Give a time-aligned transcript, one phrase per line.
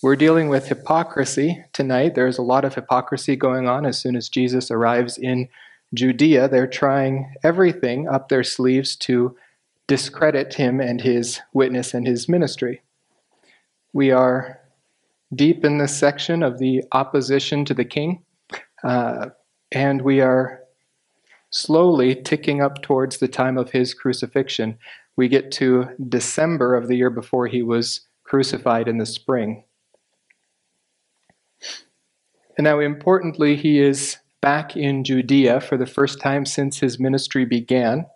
[0.00, 2.14] We're dealing with hypocrisy tonight.
[2.14, 5.48] There's a lot of hypocrisy going on as soon as Jesus arrives in
[5.92, 6.46] Judea.
[6.48, 9.36] They're trying everything up their sleeves to
[9.88, 12.80] discredit him and his witness and his ministry.
[13.92, 14.60] We are
[15.34, 18.22] deep in this section of the opposition to the king,
[18.84, 19.30] uh,
[19.72, 20.60] and we are
[21.50, 24.78] slowly ticking up towards the time of his crucifixion.
[25.16, 29.64] We get to December of the year before he was crucified in the spring.
[32.58, 37.44] And now, importantly, he is back in Judea for the first time since his ministry
[37.44, 38.06] began.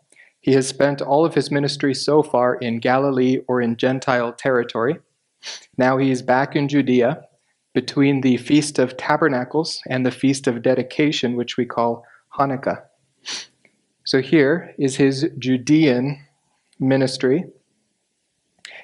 [0.41, 4.99] He has spent all of his ministry so far in Galilee or in Gentile territory.
[5.79, 7.23] Now he is back in Judea
[7.73, 12.05] between the Feast of Tabernacles and the Feast of Dedication, which we call
[12.37, 12.83] Hanukkah.
[14.05, 16.27] So here is his Judean
[16.81, 17.45] ministry.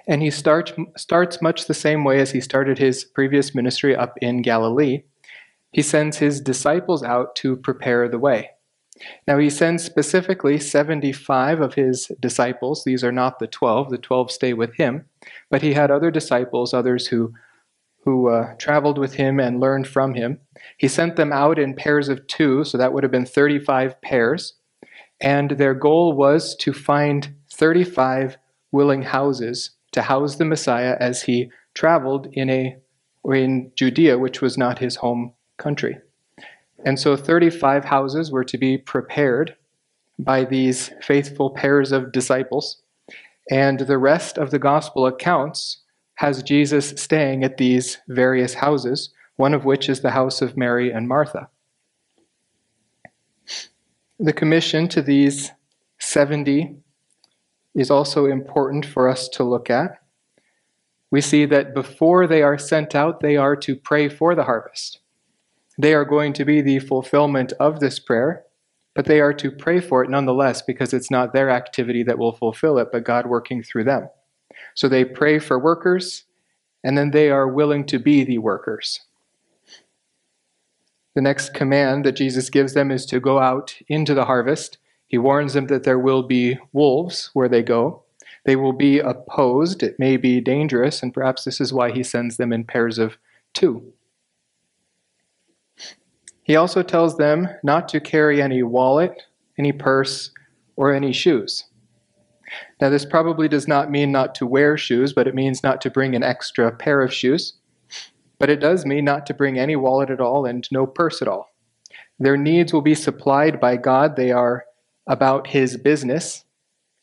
[0.06, 4.16] And he start, starts much the same way as he started his previous ministry up
[4.22, 5.02] in Galilee.
[5.72, 8.50] He sends his disciples out to prepare the way.
[9.26, 12.84] Now, he sends specifically 75 of his disciples.
[12.84, 15.04] These are not the 12, the 12 stay with him,
[15.50, 17.32] but he had other disciples, others who,
[18.04, 20.40] who uh, traveled with him and learned from him.
[20.78, 24.54] He sent them out in pairs of two, so that would have been 35 pairs.
[25.20, 28.36] And their goal was to find 35
[28.72, 32.76] willing houses to house the Messiah as he traveled in a
[33.24, 35.98] in Judea, which was not his home country.
[36.84, 39.56] And so 35 houses were to be prepared
[40.18, 42.82] by these faithful pairs of disciples.
[43.50, 45.82] And the rest of the gospel accounts
[46.14, 50.90] has Jesus staying at these various houses, one of which is the house of Mary
[50.90, 51.48] and Martha.
[54.18, 55.52] The commission to these
[56.00, 56.76] 70
[57.74, 60.02] is also important for us to look at.
[61.10, 64.98] We see that before they are sent out, they are to pray for the harvest.
[65.78, 68.44] They are going to be the fulfillment of this prayer,
[68.96, 72.32] but they are to pray for it nonetheless because it's not their activity that will
[72.32, 74.08] fulfill it, but God working through them.
[74.74, 76.24] So they pray for workers,
[76.82, 79.00] and then they are willing to be the workers.
[81.14, 84.78] The next command that Jesus gives them is to go out into the harvest.
[85.06, 88.02] He warns them that there will be wolves where they go.
[88.44, 89.82] They will be opposed.
[89.82, 93.16] It may be dangerous, and perhaps this is why he sends them in pairs of
[93.54, 93.92] two.
[96.48, 99.22] He also tells them not to carry any wallet,
[99.58, 100.30] any purse,
[100.76, 101.64] or any shoes.
[102.80, 105.90] Now, this probably does not mean not to wear shoes, but it means not to
[105.90, 107.52] bring an extra pair of shoes.
[108.38, 111.28] But it does mean not to bring any wallet at all and no purse at
[111.28, 111.50] all.
[112.18, 114.16] Their needs will be supplied by God.
[114.16, 114.64] They are
[115.06, 116.46] about His business,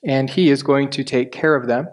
[0.03, 1.87] and He is going to take care of them.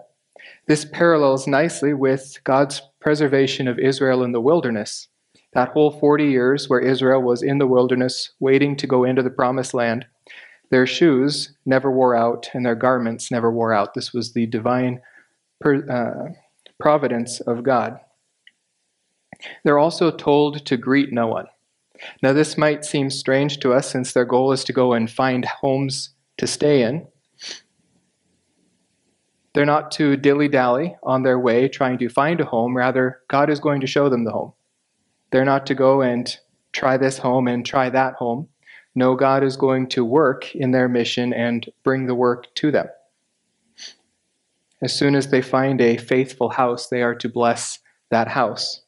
[0.65, 5.07] This parallels nicely with God's preservation of Israel in the wilderness
[5.53, 9.29] that whole 40 years where Israel was in the wilderness waiting to go into the
[9.29, 10.05] promised land,
[10.71, 13.93] their shoes never wore out and their garments never wore out.
[13.93, 15.01] This was the divine
[15.63, 16.29] uh,
[16.79, 17.99] providence of God.
[19.63, 21.45] They're also told to greet no one.
[22.21, 25.45] Now, this might seem strange to us since their goal is to go and find
[25.45, 27.07] homes to stay in.
[29.53, 32.75] They're not to dilly dally on their way trying to find a home.
[32.75, 34.53] Rather, God is going to show them the home.
[35.33, 36.37] They're not to go and
[36.73, 38.49] try this home and try that home.
[38.93, 42.85] No, God is going to work in their mission and bring the work to them.
[44.83, 47.79] As soon as they find a faithful house, they are to bless
[48.11, 48.83] that house.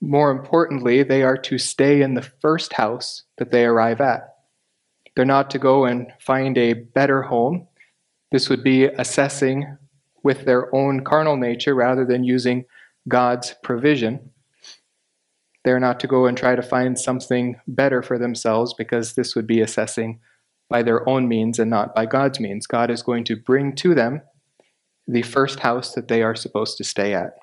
[0.00, 4.36] More importantly, they are to stay in the first house that they arrive at.
[5.16, 7.66] They're not to go and find a better home.
[8.30, 9.76] This would be assessing
[10.22, 12.64] with their own carnal nature rather than using
[13.08, 14.30] God's provision.
[15.64, 19.46] They're not to go and try to find something better for themselves because this would
[19.46, 20.20] be assessing
[20.68, 22.66] by their own means and not by God's means.
[22.66, 24.22] God is going to bring to them
[25.06, 27.34] the first house that they are supposed to stay at.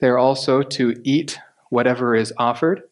[0.00, 1.38] They're also to eat
[1.70, 2.82] whatever is offered,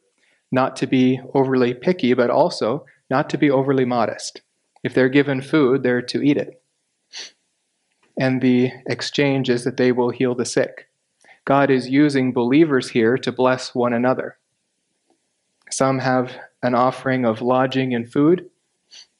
[0.51, 4.41] not to be overly picky, but also not to be overly modest.
[4.83, 6.63] If they're given food, they're to eat it.
[8.19, 10.89] And the exchange is that they will heal the sick.
[11.45, 14.39] God is using believers here to bless one another.
[15.71, 16.33] Some have
[16.63, 18.49] an offering of lodging and food,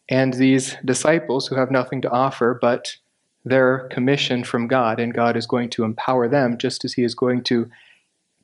[0.09, 2.97] and these disciples who have nothing to offer but
[3.45, 7.15] their commission from God, and God is going to empower them just as He is
[7.15, 7.69] going to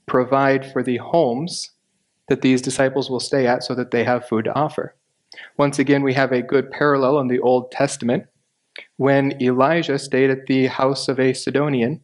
[0.07, 1.71] provide for the homes
[2.29, 4.95] that these disciples will stay at so that they have food to offer.
[5.57, 8.27] Once again, we have a good parallel in the Old Testament
[8.97, 12.03] when Elijah stayed at the house of a Sidonian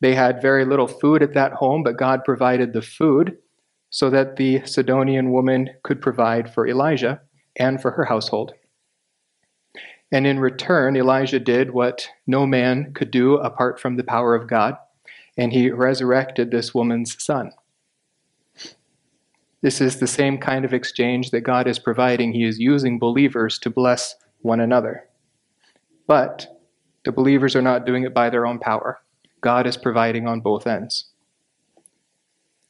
[0.00, 3.36] They had very little food at that home, but God provided the food
[3.90, 7.20] so that the Sidonian woman could provide for Elijah
[7.56, 8.54] and for her household.
[10.12, 14.48] And in return, Elijah did what no man could do apart from the power of
[14.48, 14.76] God,
[15.36, 17.52] and he resurrected this woman's son.
[19.62, 22.32] This is the same kind of exchange that God is providing.
[22.32, 25.04] He is using believers to bless one another.
[26.06, 26.60] But
[27.04, 29.00] the believers are not doing it by their own power.
[29.40, 31.06] God is providing on both ends.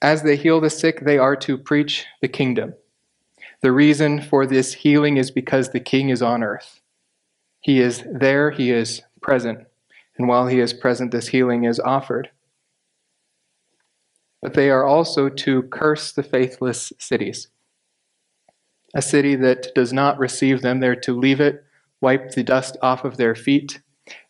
[0.03, 2.75] As they heal the sick, they are to preach the kingdom.
[3.61, 6.81] The reason for this healing is because the king is on earth.
[7.61, 9.67] He is there, he is present.
[10.17, 12.31] And while he is present, this healing is offered.
[14.41, 17.49] But they are also to curse the faithless cities.
[18.95, 21.65] A city that does not receive them, they're to leave it,
[22.01, 23.83] wipe the dust off of their feet,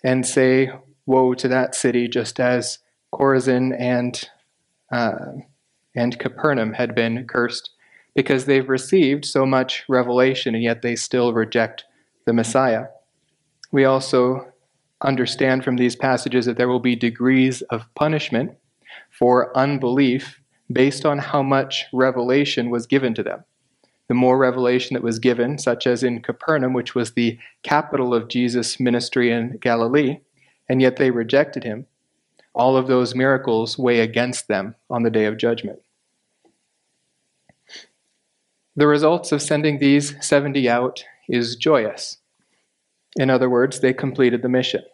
[0.03, 0.73] and say,
[1.07, 2.79] Woe to that city, just as
[3.13, 4.29] Chorazin and,
[4.93, 5.33] uh,
[5.95, 7.71] and Capernaum had been cursed,
[8.15, 11.85] because they've received so much revelation and yet they still reject
[12.27, 12.87] the Messiah.
[13.73, 14.53] We also
[15.03, 18.53] understand from these passages that there will be degrees of punishment
[19.11, 23.45] for unbelief based on how much revelation was given to them.
[24.09, 28.29] The more revelation that was given, such as in Capernaum, which was the capital of
[28.29, 30.19] Jesus' ministry in Galilee,
[30.71, 31.85] and yet they rejected him,
[32.55, 35.81] all of those miracles weigh against them on the day of judgment.
[38.77, 42.19] The results of sending these 70 out is joyous.
[43.17, 44.85] In other words, they completed the mission.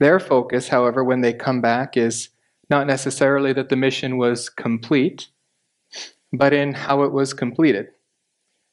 [0.00, 2.30] Their focus, however, when they come back, is
[2.70, 5.28] not necessarily that the mission was complete,
[6.32, 7.88] but in how it was completed.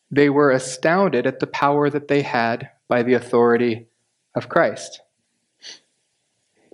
[0.10, 3.90] They were astounded at the power that they had by the authority
[4.34, 5.02] of Christ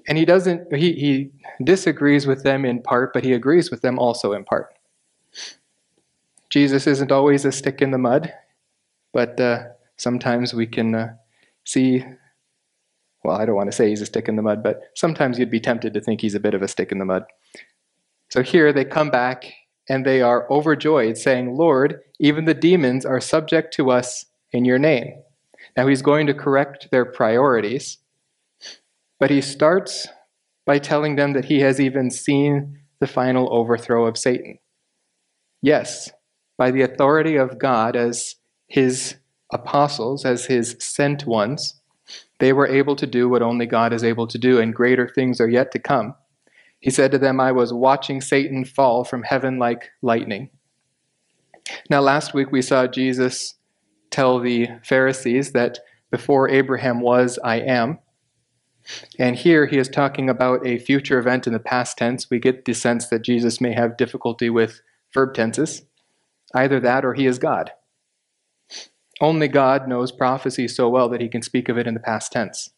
[0.07, 1.31] and he doesn't he, he
[1.63, 4.73] disagrees with them in part but he agrees with them also in part.
[6.49, 8.33] Jesus isn't always a stick in the mud
[9.13, 9.63] but uh,
[9.97, 11.13] sometimes we can uh,
[11.63, 12.03] see
[13.23, 15.49] well i don't want to say he's a stick in the mud but sometimes you'd
[15.49, 17.23] be tempted to think he's a bit of a stick in the mud.
[18.29, 19.53] So here they come back
[19.87, 24.79] and they are overjoyed saying lord even the demons are subject to us in your
[24.79, 25.21] name.
[25.75, 27.97] Now he's going to correct their priorities
[29.19, 30.07] but he starts
[30.65, 34.57] by telling them that he has even seen the final overthrow of Satan.
[35.61, 36.11] Yes,
[36.57, 38.35] by the authority of God as
[38.67, 39.15] his
[39.51, 41.79] apostles, as his sent ones,
[42.39, 45.39] they were able to do what only God is able to do, and greater things
[45.39, 46.15] are yet to come.
[46.79, 50.49] He said to them, I was watching Satan fall from heaven like lightning.
[51.89, 53.55] Now, last week we saw Jesus
[54.11, 55.79] tell the Pharisees that
[56.11, 57.99] before Abraham was, I am.
[59.17, 62.29] And here he is talking about a future event in the past tense.
[62.29, 64.81] We get the sense that Jesus may have difficulty with
[65.13, 65.83] verb tenses.
[66.53, 67.71] Either that or he is God.
[69.21, 72.31] Only God knows prophecy so well that he can speak of it in the past
[72.31, 72.69] tense.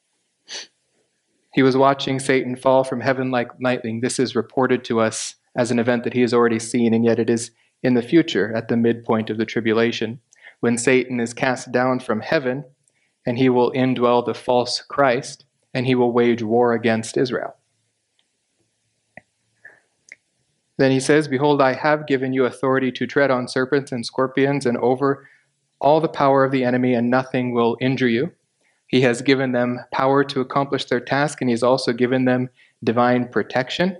[1.53, 4.01] He was watching Satan fall from heaven like lightning.
[4.01, 7.17] This is reported to us as an event that he has already seen, and yet
[7.17, 7.51] it is
[7.81, 10.19] in the future at the midpoint of the tribulation
[10.59, 12.65] when Satan is cast down from heaven
[13.25, 17.55] and he will indwell the false Christ and he will wage war against Israel.
[20.77, 24.65] Then he says, Behold, I have given you authority to tread on serpents and scorpions
[24.65, 25.27] and over
[25.79, 28.31] all the power of the enemy, and nothing will injure you.
[28.87, 32.49] He has given them power to accomplish their task, and he's also given them
[32.83, 33.97] divine protection.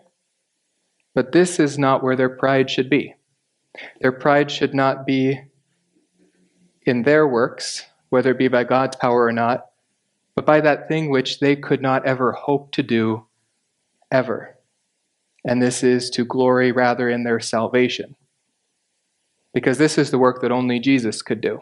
[1.14, 3.16] But this is not where their pride should be.
[4.02, 5.40] Their pride should not be
[6.84, 9.67] in their works, whether it be by God's power or not,
[10.38, 13.26] but by that thing which they could not ever hope to do
[14.12, 14.56] ever.
[15.44, 18.16] And this is to glory rather in their salvation.
[19.52, 21.62] Because this is the work that only Jesus could do.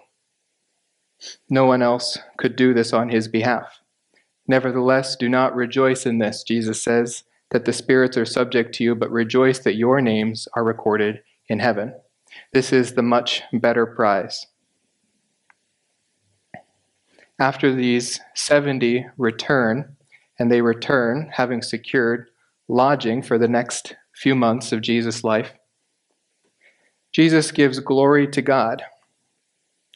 [1.50, 3.79] No one else could do this on his behalf.
[4.46, 8.94] Nevertheless, do not rejoice in this, Jesus says, that the spirits are subject to you,
[8.94, 11.94] but rejoice that your names are recorded in heaven.
[12.51, 14.48] This is the much better prize.
[17.39, 19.96] After these 70 return,
[20.39, 22.30] and they return having secured
[22.68, 25.54] lodging for the next few months of Jesus' life,
[27.12, 28.84] Jesus gives glory to God.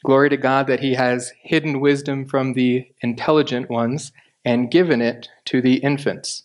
[0.04, 4.12] Glory to God that he has hidden wisdom from the intelligent ones
[4.44, 6.44] and given it to the infants.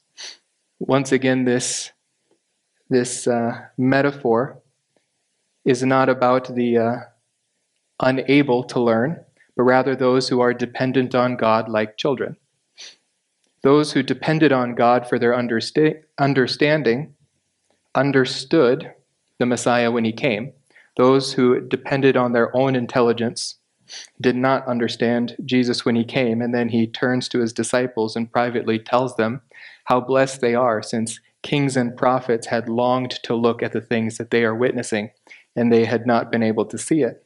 [0.79, 1.91] Once again, this,
[2.89, 4.61] this uh, metaphor
[5.63, 6.95] is not about the uh,
[7.99, 9.24] unable to learn,
[9.55, 12.37] but rather those who are dependent on God like children.
[13.63, 17.15] Those who depended on God for their understa- understanding
[17.95, 18.93] understood
[19.39, 20.53] the Messiah when he came.
[20.97, 23.55] Those who depended on their own intelligence
[24.21, 28.31] did not understand Jesus when he came, and then he turns to his disciples and
[28.31, 29.41] privately tells them
[29.85, 34.17] how blessed they are since kings and prophets had longed to look at the things
[34.17, 35.11] that they are witnessing,
[35.55, 37.24] and they had not been able to see it.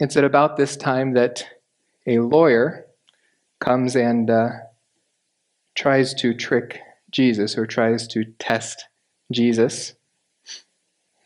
[0.00, 1.44] It's at about this time that
[2.06, 2.86] a lawyer
[3.58, 4.48] comes and uh,
[5.74, 6.80] tries to trick
[7.10, 8.86] Jesus or tries to test
[9.30, 9.92] Jesus.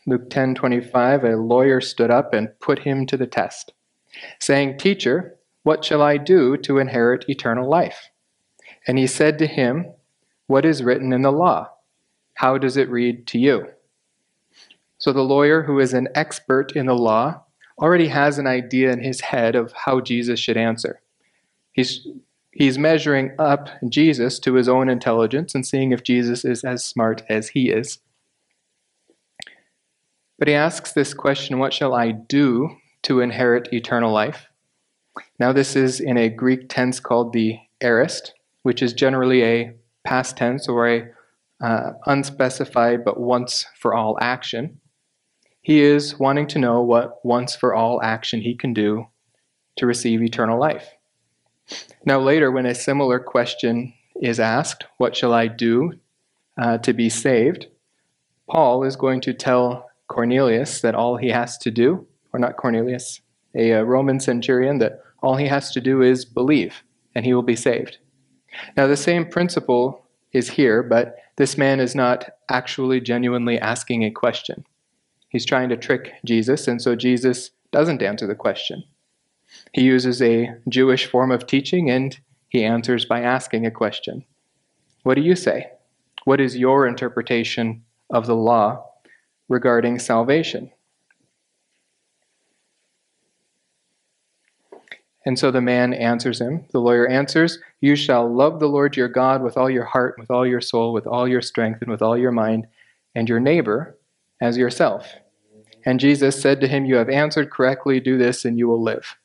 [0.05, 3.71] Luke 10:25 a lawyer stood up and put him to the test,
[4.41, 8.09] saying, "Teacher, what shall I do to inherit eternal life?"
[8.85, 9.93] And he said to him,
[10.47, 11.69] "What is written in the law?
[12.33, 13.69] How does it read to you?"
[14.97, 17.44] So the lawyer, who is an expert in the law,
[17.79, 21.01] already has an idea in his head of how Jesus should answer.
[21.73, 22.07] He's
[22.51, 27.23] he's measuring up Jesus to his own intelligence and seeing if Jesus is as smart
[27.29, 27.99] as he is.
[30.39, 34.47] But he asks this question What shall I do to inherit eternal life?
[35.39, 40.37] Now, this is in a Greek tense called the aorist, which is generally a past
[40.37, 41.07] tense or a
[41.61, 44.79] uh, unspecified but once for all action.
[45.65, 49.07] He is wanting to know what once for all action he can do
[49.77, 50.93] to receive eternal life.
[52.05, 55.93] Now, later, when a similar question is asked, What shall I do
[56.55, 57.65] uh, to be saved?
[58.47, 63.21] Paul is going to tell Cornelius that all he has to do, or not Cornelius,
[63.55, 66.83] a, a Roman centurion, that all he has to do is believe
[67.15, 67.97] and he will be saved.
[68.77, 74.11] Now, the same principle is here, but this man is not actually genuinely asking a
[74.11, 74.63] question.
[75.35, 78.85] He's trying to trick Jesus, and so Jesus doesn't answer the question.
[79.73, 84.23] He uses a Jewish form of teaching and he answers by asking a question
[85.03, 85.71] What do you say?
[86.23, 88.85] What is your interpretation of the law
[89.49, 90.71] regarding salvation.
[95.25, 99.09] And so the man answers him, the lawyer answers, You shall love the Lord your
[99.09, 102.01] God with all your heart, with all your soul, with all your strength, and with
[102.01, 102.67] all your mind,
[103.15, 103.97] and your neighbor
[104.39, 105.15] as yourself.
[105.85, 109.17] And Jesus said to him, You have answered correctly, do this, and you will live.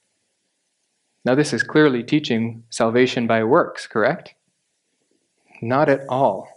[1.25, 4.35] Now, this is clearly teaching salvation by works, correct?
[5.63, 6.49] Not at all.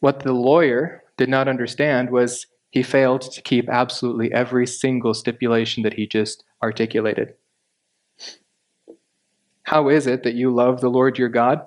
[0.00, 5.82] What the lawyer did not understand was he failed to keep absolutely every single stipulation
[5.84, 7.34] that he just articulated.
[9.62, 11.66] How is it that you love the Lord your God?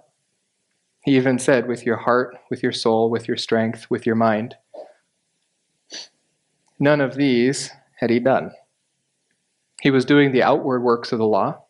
[1.04, 4.56] He even said, with your heart, with your soul, with your strength, with your mind.
[6.80, 8.52] None of these had he done.
[9.82, 11.64] He was doing the outward works of the law.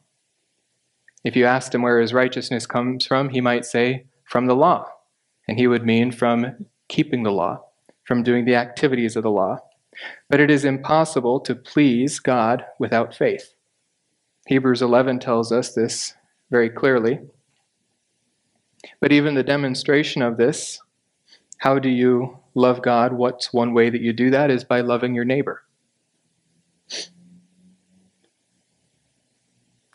[1.23, 4.85] If you asked him where his righteousness comes from, he might say, from the law.
[5.47, 7.67] And he would mean from keeping the law
[8.07, 9.59] from doing the activities of the law.
[10.29, 13.53] But it is impossible to please God without faith.
[14.47, 16.13] Hebrews 11 tells us this
[16.49, 17.19] very clearly.
[19.01, 20.79] But even the demonstration of this,
[21.57, 23.13] how do you love God?
[23.13, 25.63] What's one way that you do that is by loving your neighbor.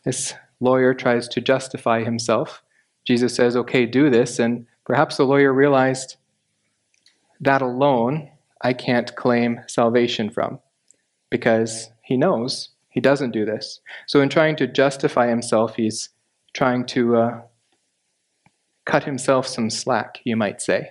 [0.05, 2.63] This lawyer tries to justify himself.
[3.05, 4.39] Jesus says, okay, do this.
[4.39, 6.17] And perhaps the lawyer realized
[7.41, 10.61] that alone I can't claim salvation from
[11.31, 13.81] because he knows he doesn't do this.
[14.07, 16.11] So, in trying to justify himself, he's
[16.53, 17.41] trying to uh,
[18.85, 20.91] cut himself some slack, you might say.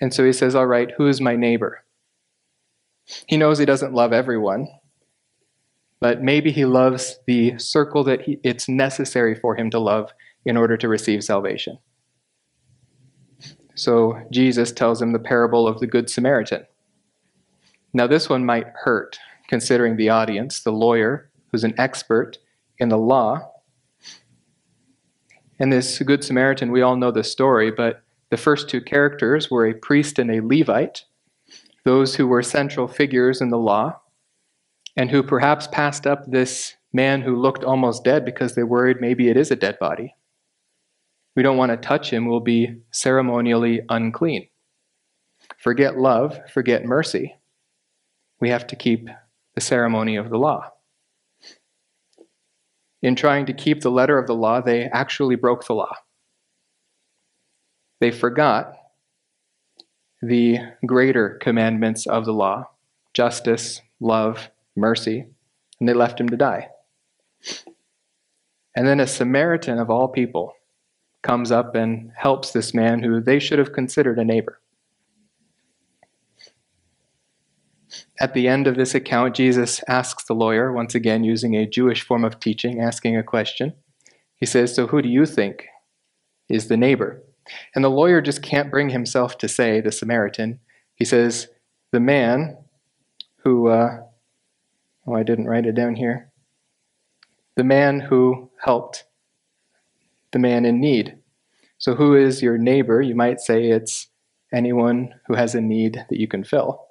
[0.00, 1.84] And so he says, All right, who is my neighbor?
[3.26, 4.68] He knows he doesn't love everyone,
[6.00, 10.12] but maybe he loves the circle that he, it's necessary for him to love
[10.44, 11.78] in order to receive salvation.
[13.74, 16.66] So Jesus tells him the parable of the Good Samaritan.
[17.92, 22.38] Now, this one might hurt, considering the audience, the lawyer, who's an expert
[22.78, 23.52] in the law.
[25.58, 29.66] And this Good Samaritan, we all know the story, but the first two characters were
[29.66, 31.04] a priest and a Levite,
[31.84, 34.00] those who were central figures in the law,
[34.96, 39.28] and who perhaps passed up this man who looked almost dead because they worried maybe
[39.28, 40.14] it is a dead body
[41.38, 44.48] we don't want to touch him, we'll be ceremonially unclean.
[45.56, 47.36] Forget love, forget mercy.
[48.40, 49.08] We have to keep
[49.54, 50.72] the ceremony of the law.
[53.02, 55.94] In trying to keep the letter of the law, they actually broke the law.
[58.00, 58.74] They forgot
[60.22, 62.70] the greater commandments of the law
[63.14, 65.26] justice, love, mercy,
[65.80, 66.68] and they left him to die.
[68.76, 70.52] And then a Samaritan of all people
[71.22, 74.60] comes up and helps this man who they should have considered a neighbor.
[78.20, 82.02] At the end of this account, Jesus asks the lawyer, once again using a Jewish
[82.02, 83.74] form of teaching, asking a question.
[84.36, 85.66] He says, So who do you think
[86.48, 87.22] is the neighbor?
[87.74, 90.60] And the lawyer just can't bring himself to say, the Samaritan.
[90.94, 91.48] He says,
[91.92, 92.56] The man
[93.44, 94.00] who, uh,
[95.06, 96.30] oh, I didn't write it down here.
[97.56, 99.04] The man who helped
[100.32, 101.18] the man in need.
[101.78, 103.00] So, who is your neighbor?
[103.00, 104.08] You might say it's
[104.52, 106.86] anyone who has a need that you can fill.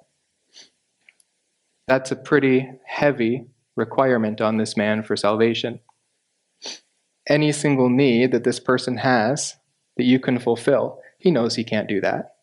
[1.86, 3.46] That's a pretty heavy
[3.76, 5.80] requirement on this man for salvation.
[7.28, 9.56] Any single need that this person has
[9.98, 12.36] that you can fulfill, he knows he can't do that.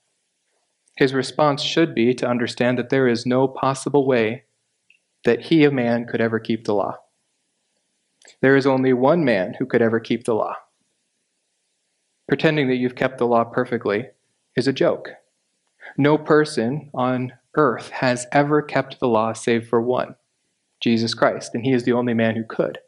[0.97, 4.43] His response should be to understand that there is no possible way
[5.23, 6.97] that he, a man, could ever keep the law.
[8.41, 10.55] There is only one man who could ever keep the law.
[12.27, 14.07] Pretending that you've kept the law perfectly
[14.55, 15.09] is a joke.
[15.97, 20.15] No person on earth has ever kept the law save for one,
[20.79, 22.79] Jesus Christ, and he is the only man who could.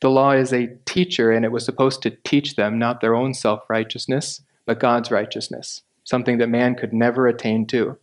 [0.00, 3.34] The law is a teacher, and it was supposed to teach them not their own
[3.34, 7.98] self righteousness, but God's righteousness, something that man could never attain to.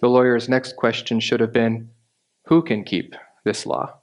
[0.00, 1.90] The lawyer's next question should have been
[2.46, 3.94] Who can keep this law?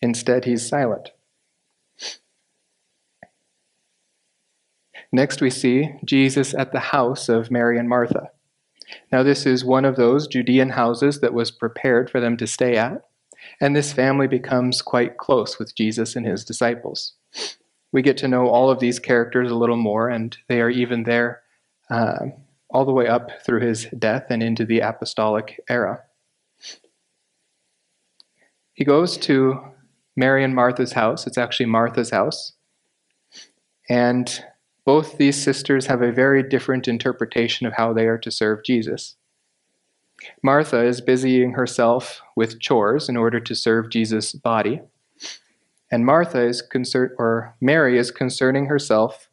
[0.00, 1.10] Instead, he's silent.
[5.10, 8.30] Next, we see Jesus at the house of Mary and Martha.
[9.10, 12.76] Now, this is one of those Judean houses that was prepared for them to stay
[12.76, 13.07] at,
[13.60, 17.14] and this family becomes quite close with Jesus and his disciples.
[17.92, 21.04] We get to know all of these characters a little more, and they are even
[21.04, 21.42] there
[21.90, 22.26] uh,
[22.70, 26.02] all the way up through his death and into the apostolic era.
[28.74, 29.60] He goes to
[30.16, 31.26] Mary and Martha's house.
[31.26, 32.52] It's actually Martha's house.
[33.88, 34.44] And
[34.84, 39.16] both these sisters have a very different interpretation of how they are to serve Jesus.
[40.42, 44.80] Martha is busying herself with chores in order to serve Jesus' body,
[45.90, 49.28] and Martha is concerned, or Mary is concerning herself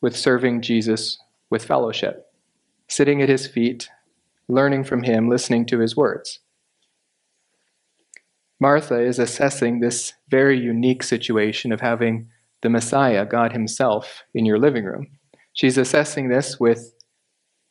[0.00, 1.18] with serving Jesus
[1.50, 2.26] with fellowship,
[2.88, 3.88] sitting at his feet,
[4.48, 6.40] learning from him, listening to his words.
[8.58, 12.28] Martha is assessing this very unique situation of having
[12.62, 15.08] the Messiah, God Himself, in your living room.
[15.52, 16.94] She's assessing this with,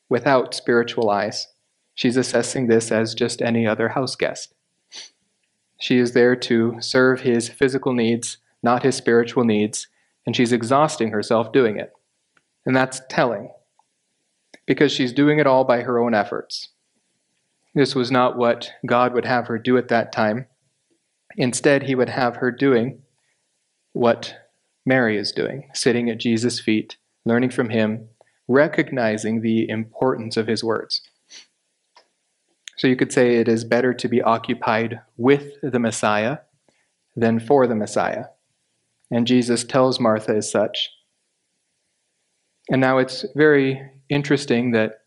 [0.09, 1.47] without spiritual eyes.
[1.95, 4.53] She's assessing this as just any other house guest.
[5.79, 9.87] She is there to serve his physical needs, not his spiritual needs,
[10.25, 11.91] and she's exhausting herself doing it.
[12.65, 13.51] And that's telling,
[14.65, 16.69] because she's doing it all by her own efforts.
[17.73, 20.47] This was not what God would have her do at that time.
[21.37, 23.01] Instead, he would have her doing
[23.93, 24.35] what
[24.85, 28.07] Mary is doing, sitting at Jesus' feet, learning from him,
[28.47, 31.01] recognizing the importance of his words.
[32.77, 36.39] So you could say it is better to be occupied with the Messiah
[37.15, 38.25] than for the Messiah.
[39.09, 40.89] And Jesus tells Martha as such.
[42.69, 45.01] And now it's very interesting that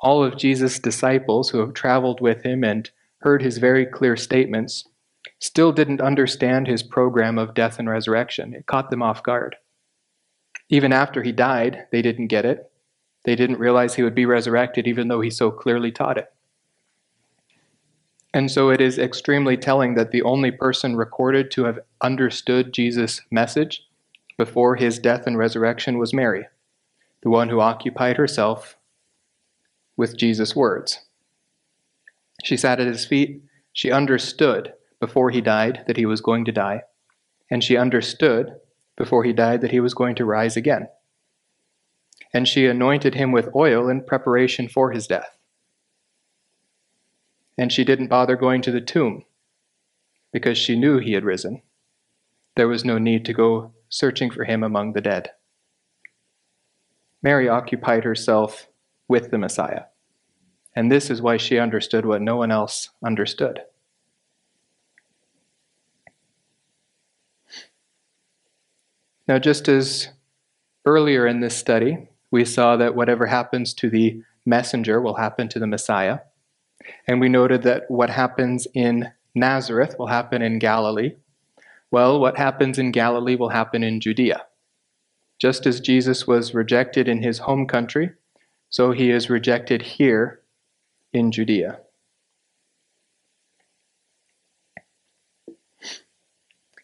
[0.00, 2.90] all of Jesus' disciples who have traveled with him and
[3.22, 4.86] heard his very clear statements
[5.40, 8.54] still didn't understand his program of death and resurrection.
[8.54, 9.56] It caught them off guard.
[10.68, 12.70] Even after he died, they didn't get it.
[13.24, 16.28] They didn't realize he would be resurrected, even though he so clearly taught it.
[18.38, 23.20] And so it is extremely telling that the only person recorded to have understood Jesus'
[23.32, 23.84] message
[24.36, 26.46] before his death and resurrection was Mary,
[27.24, 28.76] the one who occupied herself
[29.96, 31.00] with Jesus' words.
[32.44, 33.42] She sat at his feet.
[33.72, 36.82] She understood before he died that he was going to die,
[37.50, 38.54] and she understood
[38.96, 40.86] before he died that he was going to rise again.
[42.32, 45.37] And she anointed him with oil in preparation for his death.
[47.58, 49.24] And she didn't bother going to the tomb
[50.32, 51.60] because she knew he had risen.
[52.54, 55.30] There was no need to go searching for him among the dead.
[57.22, 58.68] Mary occupied herself
[59.08, 59.84] with the Messiah.
[60.76, 63.60] And this is why she understood what no one else understood.
[69.26, 70.08] Now, just as
[70.86, 75.58] earlier in this study, we saw that whatever happens to the messenger will happen to
[75.58, 76.20] the Messiah.
[77.06, 81.12] And we noted that what happens in Nazareth will happen in Galilee.
[81.90, 84.46] Well, what happens in Galilee will happen in Judea.
[85.38, 88.10] Just as Jesus was rejected in his home country,
[88.70, 90.40] so he is rejected here
[91.12, 91.80] in Judea.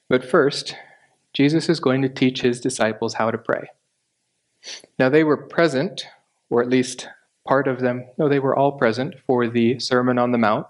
[0.09, 0.77] But first,
[1.33, 3.71] Jesus is going to teach his disciples how to pray.
[4.99, 6.07] Now, they were present,
[6.49, 7.09] or at least
[7.47, 10.67] part of them, no, they were all present for the Sermon on the Mount.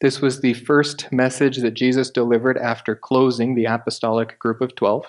[0.00, 5.06] This was the first message that Jesus delivered after closing the apostolic group of 12.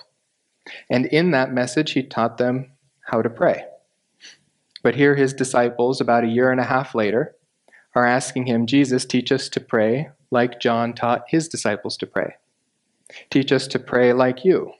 [0.90, 2.72] And in that message, he taught them
[3.10, 3.64] how to pray.
[4.82, 7.34] But here, his disciples, about a year and a half later,
[7.94, 12.34] are asking him, Jesus, teach us to pray like John taught his disciples to pray.
[13.30, 14.72] Teach us to pray like you.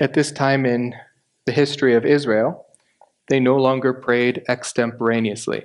[0.00, 0.94] At this time in
[1.44, 2.66] the history of Israel,
[3.32, 5.64] they no longer prayed extemporaneously.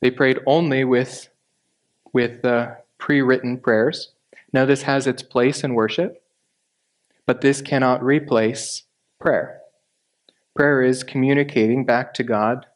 [0.00, 1.30] They prayed only with,
[2.12, 4.10] with uh, pre written prayers.
[4.52, 6.22] Now, this has its place in worship,
[7.24, 8.82] but this cannot replace
[9.18, 9.60] prayer.
[10.54, 12.66] Prayer is communicating back to God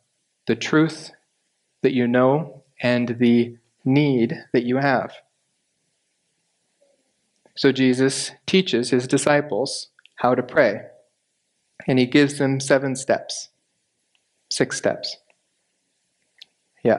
[0.46, 1.10] the truth
[1.82, 5.16] that you know and the need that you have.
[7.54, 10.86] So Jesus teaches his disciples how to pray,
[11.86, 13.50] and he gives them seven steps,
[14.50, 15.16] six steps.
[16.84, 16.98] Yeah.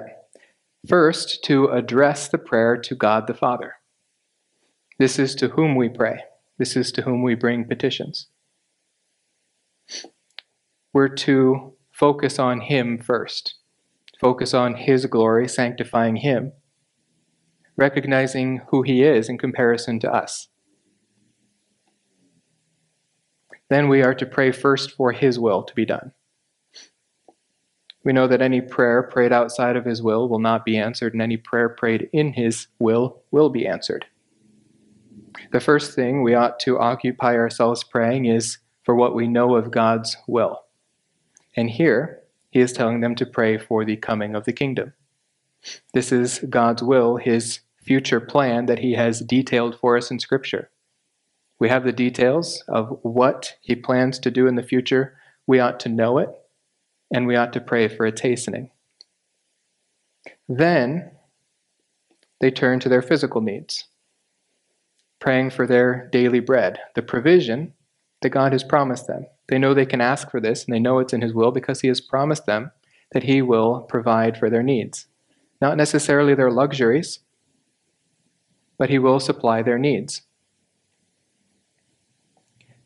[0.88, 3.76] First, to address the prayer to God the Father.
[4.98, 6.24] This is to whom we pray.
[6.58, 8.28] This is to whom we bring petitions.
[10.94, 13.56] We're to focus on Him first,
[14.20, 16.54] focus on His glory, sanctifying Him,
[17.78, 20.50] recognizing who He is in comparison to us.
[23.70, 26.12] Then we are to pray first for His will to be done.
[28.04, 31.22] We know that any prayer prayed outside of His will will not be answered, and
[31.22, 34.06] any prayer prayed in His will will be answered.
[35.52, 39.72] The first thing we ought to occupy ourselves praying is for what we know of
[39.72, 40.64] God's will.
[41.56, 44.94] And here, he is telling them to pray for the coming of the kingdom.
[45.94, 50.70] This is God's will, his future plan that he has detailed for us in Scripture.
[51.60, 55.18] We have the details of what he plans to do in the future.
[55.46, 56.30] We ought to know it,
[57.12, 58.72] and we ought to pray for its hastening.
[60.48, 61.12] Then
[62.42, 63.86] they turn to their physical needs
[65.20, 67.74] praying for their daily bread, the provision
[68.22, 69.26] that God has promised them.
[69.48, 71.82] They know they can ask for this, and they know it's in His will because
[71.82, 72.72] He has promised them
[73.12, 75.08] that He will provide for their needs.
[75.62, 77.20] Not necessarily their luxuries,
[78.78, 80.22] but He will supply their needs.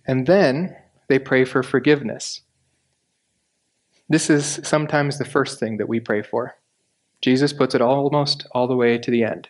[0.05, 0.75] And then
[1.07, 2.41] they pray for forgiveness.
[4.13, 6.55] This is sometimes the first thing that we pray for.
[7.23, 9.49] Jesus puts it almost all the way to the end.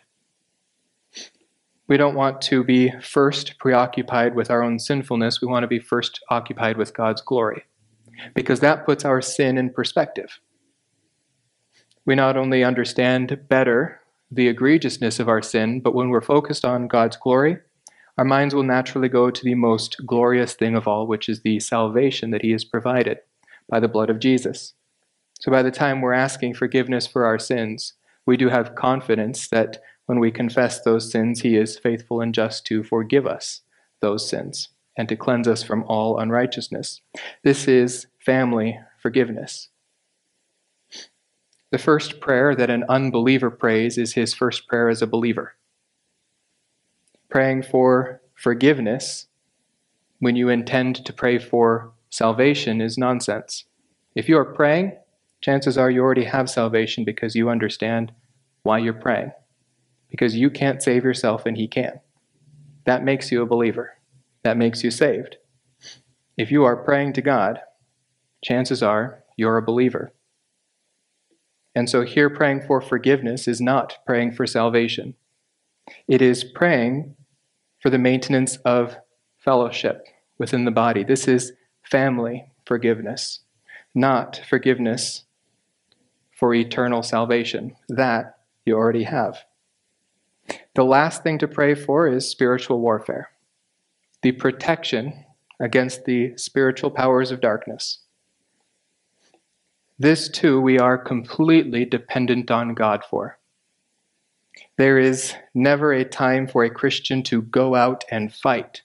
[1.89, 5.41] We don't want to be first preoccupied with our own sinfulness.
[5.41, 7.65] We want to be first occupied with God's glory
[8.35, 10.39] because that puts our sin in perspective.
[12.05, 13.99] We not only understand better
[14.31, 17.57] the egregiousness of our sin, but when we're focused on God's glory,
[18.17, 21.59] our minds will naturally go to the most glorious thing of all, which is the
[21.59, 23.17] salvation that He has provided
[23.69, 24.73] by the blood of Jesus.
[25.39, 27.93] So by the time we're asking forgiveness for our sins,
[28.25, 32.65] we do have confidence that when we confess those sins, he is faithful and just
[32.67, 33.61] to forgive us
[34.01, 37.01] those sins and to cleanse us from all unrighteousness.
[37.43, 39.69] This is family forgiveness.
[41.71, 45.55] The first prayer that an unbeliever prays is his first prayer as a believer.
[47.29, 49.25] Praying for forgiveness
[50.19, 53.65] when you intend to pray for salvation is nonsense.
[54.13, 54.95] If you are praying,
[55.41, 58.13] chances are you already have salvation because you understand
[58.61, 59.31] why you're praying
[60.11, 61.99] because you can't save yourself and He can.
[62.85, 63.97] That makes you a believer.
[64.43, 65.37] That makes you saved.
[66.37, 67.59] If you are praying to God,
[68.43, 70.13] chances are you're a believer.
[71.73, 75.15] And so here, praying for forgiveness is not praying for salvation,
[76.07, 77.15] it is praying
[77.79, 78.97] for the maintenance of
[79.39, 80.05] fellowship
[80.37, 81.03] within the body.
[81.03, 81.53] This is
[81.93, 83.41] family forgiveness,
[83.93, 85.25] not forgiveness
[86.31, 87.75] for eternal salvation.
[87.87, 89.45] That you already have.
[90.73, 93.29] The last thing to pray for is spiritual warfare,
[94.23, 95.23] the protection
[95.59, 97.99] against the spiritual powers of darkness.
[99.99, 103.37] This too we are completely dependent on God for.
[104.77, 108.81] There is never a time for a Christian to go out and fight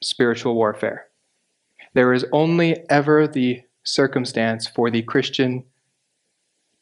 [0.00, 1.08] spiritual warfare.
[1.96, 5.64] There is only ever the circumstance for the Christian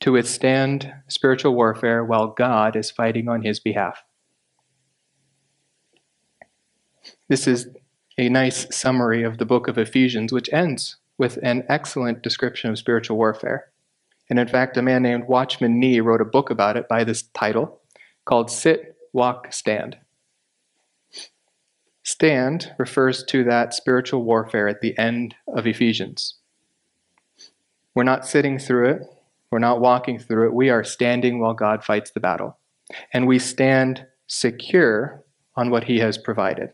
[0.01, 4.03] to withstand spiritual warfare while God is fighting on his behalf.
[7.29, 7.69] This is
[8.19, 12.79] a nice summary of the book of Ephesians, which ends with an excellent description of
[12.79, 13.67] spiritual warfare.
[14.29, 17.23] And in fact, a man named Watchman Nee wrote a book about it by this
[17.23, 17.81] title
[18.25, 19.97] called Sit, Walk, Stand.
[22.05, 26.37] Stand refers to that spiritual warfare at the end of Ephesians.
[27.95, 29.03] We're not sitting through it,
[29.51, 32.59] we're not walking through it, we are standing while God fights the battle.
[33.13, 35.25] And we stand secure
[35.57, 36.71] on what He has provided.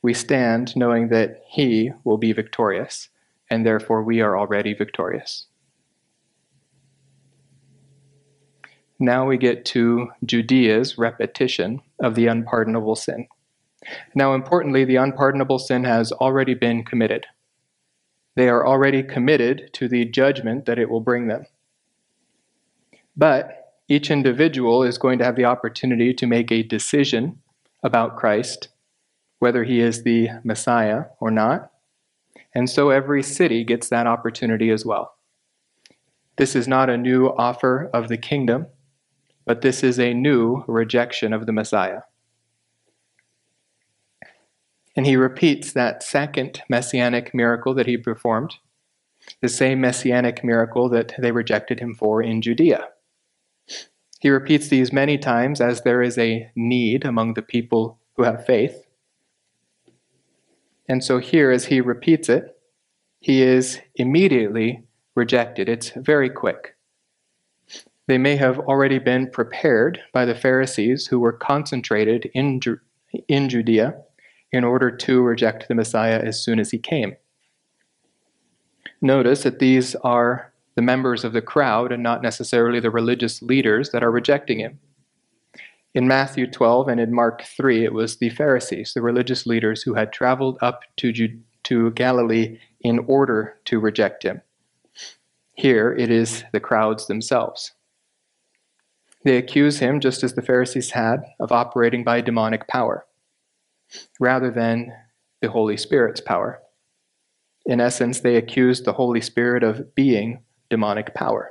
[0.00, 3.08] We stand knowing that He will be victorious,
[3.50, 5.46] and therefore we are already victorious.
[9.00, 13.26] Now we get to Judea's repetition of the unpardonable sin.
[14.14, 17.26] Now, importantly, the unpardonable sin has already been committed.
[18.34, 21.46] They are already committed to the judgment that it will bring them.
[23.16, 27.40] But each individual is going to have the opportunity to make a decision
[27.82, 28.68] about Christ,
[29.38, 31.70] whether he is the Messiah or not.
[32.54, 35.14] And so every city gets that opportunity as well.
[36.36, 38.66] This is not a new offer of the kingdom,
[39.44, 42.02] but this is a new rejection of the Messiah.
[44.98, 48.56] And he repeats that second messianic miracle that he performed,
[49.40, 52.88] the same messianic miracle that they rejected him for in Judea.
[54.18, 58.44] He repeats these many times as there is a need among the people who have
[58.44, 58.88] faith.
[60.88, 62.58] And so here, as he repeats it,
[63.20, 64.82] he is immediately
[65.14, 65.68] rejected.
[65.68, 66.74] It's very quick.
[68.08, 72.60] They may have already been prepared by the Pharisees who were concentrated in,
[73.28, 73.94] in Judea
[74.52, 77.16] in order to reject the Messiah as soon as he came.
[79.00, 83.90] Notice that these are the members of the crowd and not necessarily the religious leaders
[83.90, 84.78] that are rejecting him.
[85.94, 89.94] In Matthew 12 and in Mark 3, it was the Pharisees, the religious leaders who
[89.94, 94.42] had traveled up to, Ju- to Galilee in order to reject him.
[95.54, 97.72] Here it is the crowds themselves.
[99.24, 103.04] They accuse him, just as the Pharisees had, of operating by demonic power
[104.20, 104.92] rather than
[105.40, 106.60] the Holy Spirit's power.
[107.66, 111.50] In essence, they accused the Holy Spirit of being demonic power.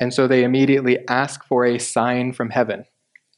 [0.00, 2.84] And so they immediately ask for a sign from heaven,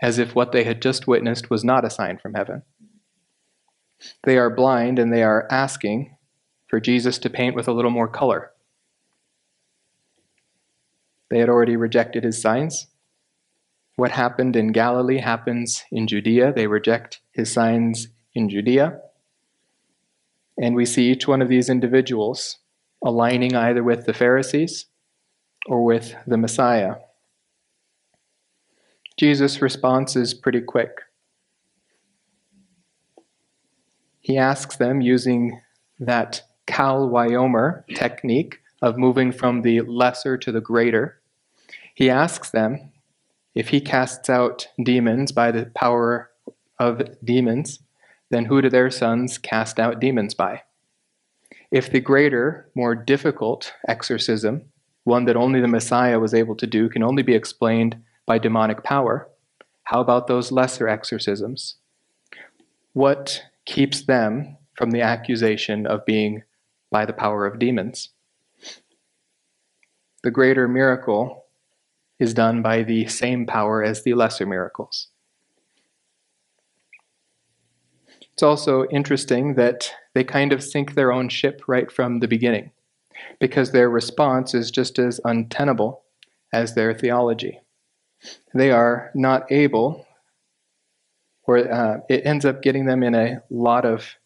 [0.00, 2.62] as if what they had just witnessed was not a sign from heaven.
[4.24, 6.16] They are blind and they are asking
[6.68, 8.50] for Jesus to paint with a little more color.
[11.30, 12.86] They had already rejected his signs.
[13.96, 16.52] What happened in Galilee happens in Judea.
[16.52, 19.00] They reject his signs in Judea.
[20.58, 22.58] And we see each one of these individuals
[23.02, 24.86] aligning either with the Pharisees
[25.66, 26.96] or with the Messiah.
[29.18, 30.90] Jesus' response is pretty quick.
[34.20, 35.62] He asks them using
[35.98, 41.18] that kal v'chomer technique of moving from the lesser to the greater.
[41.94, 42.92] He asks them
[43.56, 46.30] if he casts out demons by the power
[46.78, 47.80] of demons,
[48.30, 50.62] then who do their sons cast out demons by?
[51.70, 54.66] If the greater, more difficult exorcism,
[55.04, 58.84] one that only the Messiah was able to do, can only be explained by demonic
[58.84, 59.26] power,
[59.84, 61.76] how about those lesser exorcisms?
[62.92, 66.42] What keeps them from the accusation of being
[66.90, 68.10] by the power of demons?
[70.22, 71.45] The greater miracle
[72.18, 75.08] is done by the same power as the lesser miracles.
[78.32, 82.70] It's also interesting that they kind of sink their own ship right from the beginning,
[83.40, 86.02] because their response is just as untenable
[86.52, 87.60] as their theology.
[88.54, 90.06] They are not able,
[91.44, 94.16] or uh, it ends up getting them in a lot of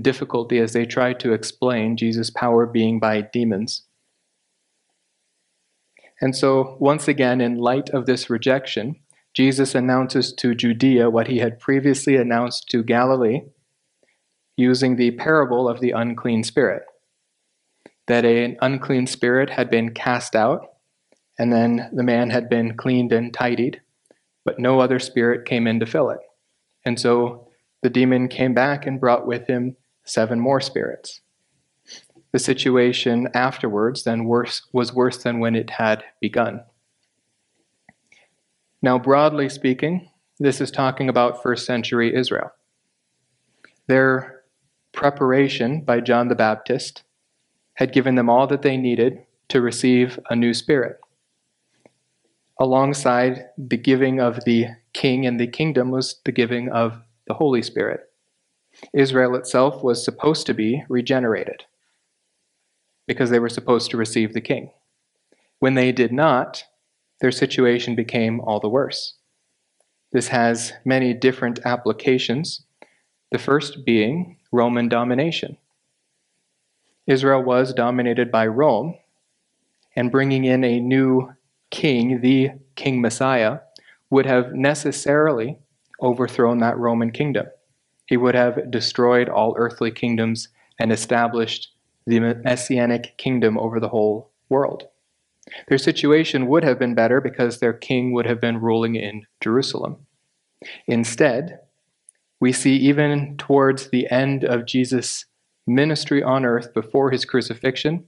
[0.00, 3.84] difficulty as they try to explain Jesus' power being by demons.
[6.20, 8.96] And so, once again, in light of this rejection,
[9.34, 13.40] Jesus announces to Judea what he had previously announced to Galilee
[14.56, 16.82] using the parable of the unclean spirit
[18.06, 20.66] that an unclean spirit had been cast out,
[21.38, 23.80] and then the man had been cleaned and tidied,
[24.44, 26.20] but no other spirit came in to fill it.
[26.84, 27.48] And so
[27.82, 31.22] the demon came back and brought with him seven more spirits
[32.34, 36.60] the situation afterwards then worse, was worse than when it had begun.
[38.82, 42.50] Now, broadly speaking, this is talking about first century Israel.
[43.86, 44.42] Their
[44.90, 47.04] preparation by John the Baptist
[47.74, 49.20] had given them all that they needed
[49.50, 50.98] to receive a new spirit.
[52.58, 57.62] Alongside the giving of the king and the kingdom was the giving of the Holy
[57.62, 58.10] Spirit.
[58.92, 61.62] Israel itself was supposed to be regenerated
[63.06, 64.70] because they were supposed to receive the king.
[65.58, 66.64] When they did not,
[67.20, 69.14] their situation became all the worse.
[70.12, 72.62] This has many different applications,
[73.30, 75.56] the first being Roman domination.
[77.06, 78.94] Israel was dominated by Rome,
[79.96, 81.34] and bringing in a new
[81.70, 83.58] king, the King Messiah,
[84.10, 85.58] would have necessarily
[86.00, 87.46] overthrown that Roman kingdom.
[88.06, 91.73] He would have destroyed all earthly kingdoms and established
[92.06, 94.88] the messianic kingdom over the whole world.
[95.68, 100.06] Their situation would have been better because their king would have been ruling in Jerusalem.
[100.86, 101.60] Instead,
[102.40, 105.26] we see even towards the end of Jesus'
[105.66, 108.04] ministry on earth before his crucifixion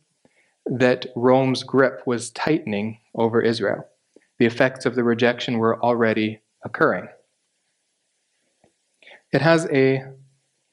[0.66, 3.86] that Rome's grip was tightening over Israel.
[4.38, 7.08] The effects of the rejection were already occurring.
[9.32, 10.02] It has a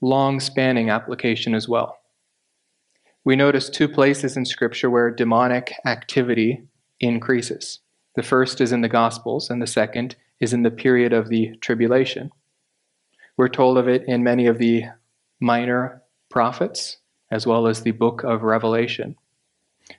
[0.01, 1.97] long spanning application as well.
[3.25, 6.63] We notice two places in Scripture where demonic activity
[6.99, 7.79] increases.
[8.15, 11.55] The first is in the Gospels, and the second is in the period of the
[11.61, 12.31] tribulation.
[13.37, 14.83] We're told of it in many of the
[15.39, 16.97] minor prophets,
[17.31, 19.15] as well as the book of Revelation.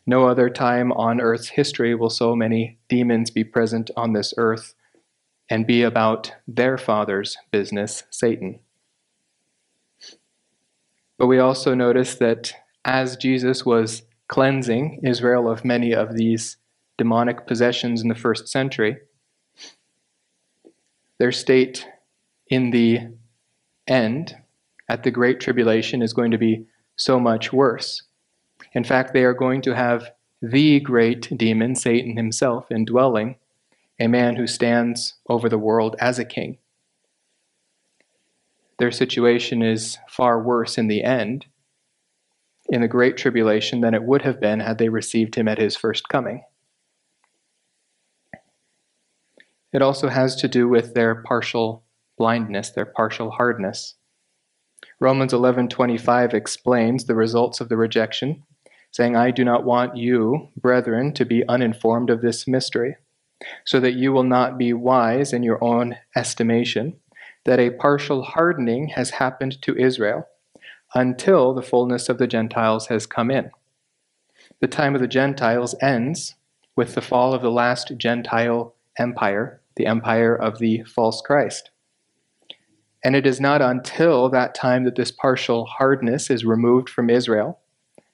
[0.06, 4.74] No other time on earth's history will so many demons be present on this earth
[5.48, 8.60] and be about their father's business, Satan.
[11.18, 16.56] But we also notice that as Jesus was cleansing Israel of many of these
[16.96, 18.96] demonic possessions in the first century,
[21.18, 21.86] their state
[22.48, 23.00] in the
[23.86, 24.36] end,
[24.88, 26.66] at the Great Tribulation, is going to be
[26.96, 28.02] so much worse.
[28.72, 30.10] In fact, they are going to have
[30.42, 33.36] the great demon, Satan himself, indwelling
[33.98, 36.58] a man who stands over the world as a king.
[38.78, 41.46] Their situation is far worse in the end,
[42.68, 45.76] in the Great Tribulation, than it would have been had they received him at his
[45.76, 46.44] first coming.
[49.72, 51.82] It also has to do with their partial
[52.16, 53.96] blindness, their partial hardness.
[55.00, 58.44] Romans 11:25 explains the results of the rejection,
[58.92, 62.96] saying, "I do not want you, brethren, to be uninformed of this mystery,
[63.64, 67.00] so that you will not be wise in your own estimation,
[67.44, 70.28] that a partial hardening has happened to Israel
[70.94, 73.50] until the fullness of the Gentiles has come in.
[74.60, 76.34] The time of the Gentiles ends
[76.76, 81.70] with the fall of the last Gentile empire, the empire of the false Christ.
[83.04, 87.58] And it is not until that time that this partial hardness is removed from Israel.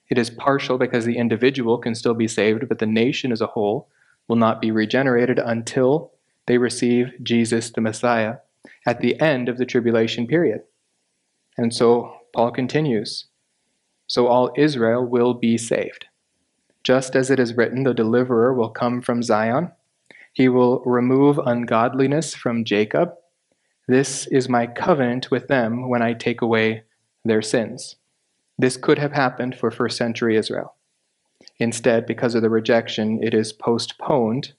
[0.09, 3.47] It is partial because the individual can still be saved, but the nation as a
[3.47, 3.87] whole
[4.27, 6.11] will not be regenerated until
[6.47, 8.37] they receive Jesus the Messiah
[8.85, 10.61] at the end of the tribulation period.
[11.57, 13.25] And so Paul continues
[14.07, 16.05] So all Israel will be saved.
[16.83, 19.71] Just as it is written, the deliverer will come from Zion,
[20.33, 23.11] he will remove ungodliness from Jacob
[23.91, 26.83] this is my covenant with them when I take away
[27.25, 27.97] their sins.
[28.57, 30.75] This could have happened for first century Israel.
[31.57, 34.53] Instead, because of the rejection, it is postponed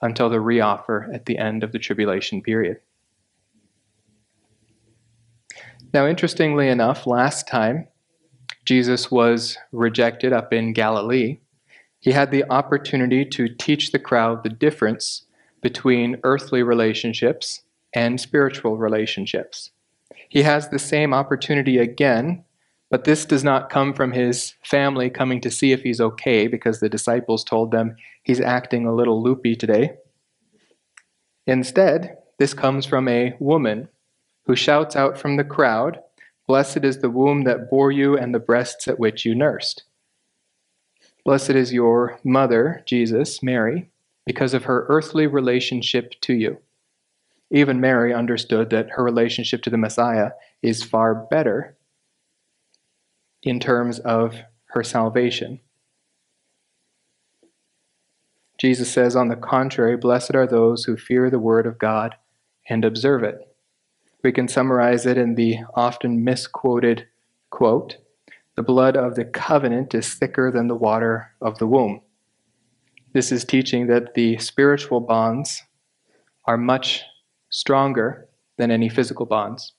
[0.00, 2.78] until the reoffer at the end of the tribulation period.
[5.92, 7.88] Now, interestingly enough, last time
[8.64, 11.38] Jesus was rejected up in Galilee,
[11.98, 15.24] he had the opportunity to teach the crowd the difference
[15.60, 17.62] between earthly relationships
[17.94, 19.70] and spiritual relationships.
[20.28, 22.44] He has the same opportunity again,
[22.88, 26.78] but this does not come from his family coming to see if he's okay because
[26.78, 29.96] the disciples told them he's acting a little loopy today.
[31.46, 33.88] Instead, this comes from a woman
[34.50, 36.00] who shouts out from the crowd,
[36.48, 39.84] Blessed is the womb that bore you and the breasts at which you nursed.
[41.24, 43.90] Blessed is your mother, Jesus, Mary,
[44.26, 46.58] because of her earthly relationship to you.
[47.52, 50.32] Even Mary understood that her relationship to the Messiah
[50.62, 51.76] is far better
[53.44, 54.34] in terms of
[54.70, 55.60] her salvation.
[58.58, 62.16] Jesus says, on the contrary, blessed are those who fear the word of God
[62.68, 63.46] and observe it.
[64.22, 67.06] We can summarize it in the often misquoted
[67.50, 67.96] quote
[68.56, 72.02] The blood of the covenant is thicker than the water of the womb.
[73.12, 75.62] This is teaching that the spiritual bonds
[76.44, 77.02] are much
[77.48, 79.72] stronger than any physical bonds.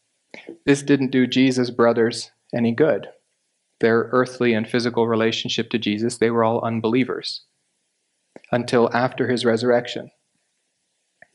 [0.66, 3.08] This didn't do Jesus' brothers any good.
[3.80, 7.42] Their earthly and physical relationship to Jesus, they were all unbelievers
[8.52, 10.12] until after his resurrection.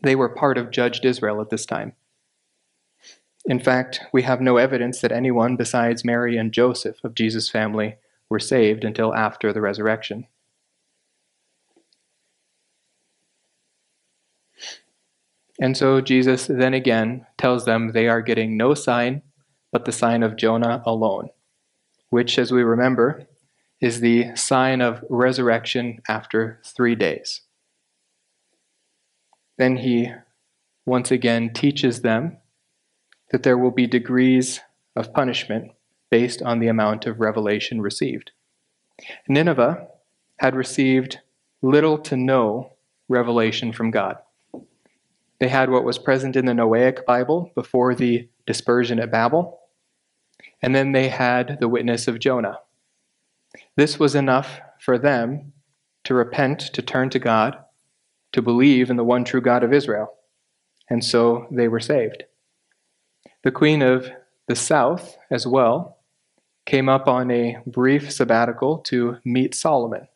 [0.02, 1.94] They were part of judged Israel at this time.
[3.46, 7.96] In fact, we have no evidence that anyone besides Mary and Joseph of Jesus' family
[8.28, 10.26] were saved until after the resurrection.
[15.60, 19.22] And so Jesus then again tells them they are getting no sign
[19.72, 21.28] but the sign of Jonah alone,
[22.10, 23.26] which, as we remember,
[23.80, 27.42] is the sign of resurrection after three days.
[29.58, 30.12] Then he
[30.84, 32.38] once again teaches them
[33.30, 34.60] that there will be degrees
[34.94, 35.72] of punishment
[36.10, 38.30] based on the amount of revelation received.
[39.28, 39.88] Nineveh
[40.38, 41.18] had received
[41.62, 42.72] little to no
[43.08, 44.18] revelation from God.
[45.38, 49.60] They had what was present in the Noahic Bible before the dispersion at Babel,
[50.62, 52.60] and then they had the witness of Jonah.
[53.76, 55.52] This was enough for them
[56.04, 57.58] to repent, to turn to God,
[58.32, 60.14] to believe in the one true God of Israel.
[60.88, 62.24] And so they were saved.
[63.46, 64.10] The queen of
[64.48, 65.98] the south, as well,
[66.64, 70.08] came up on a brief sabbatical to meet Solomon.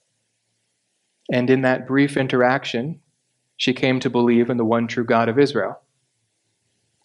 [1.31, 3.01] And in that brief interaction,
[3.57, 5.81] she came to believe in the one true God of Israel.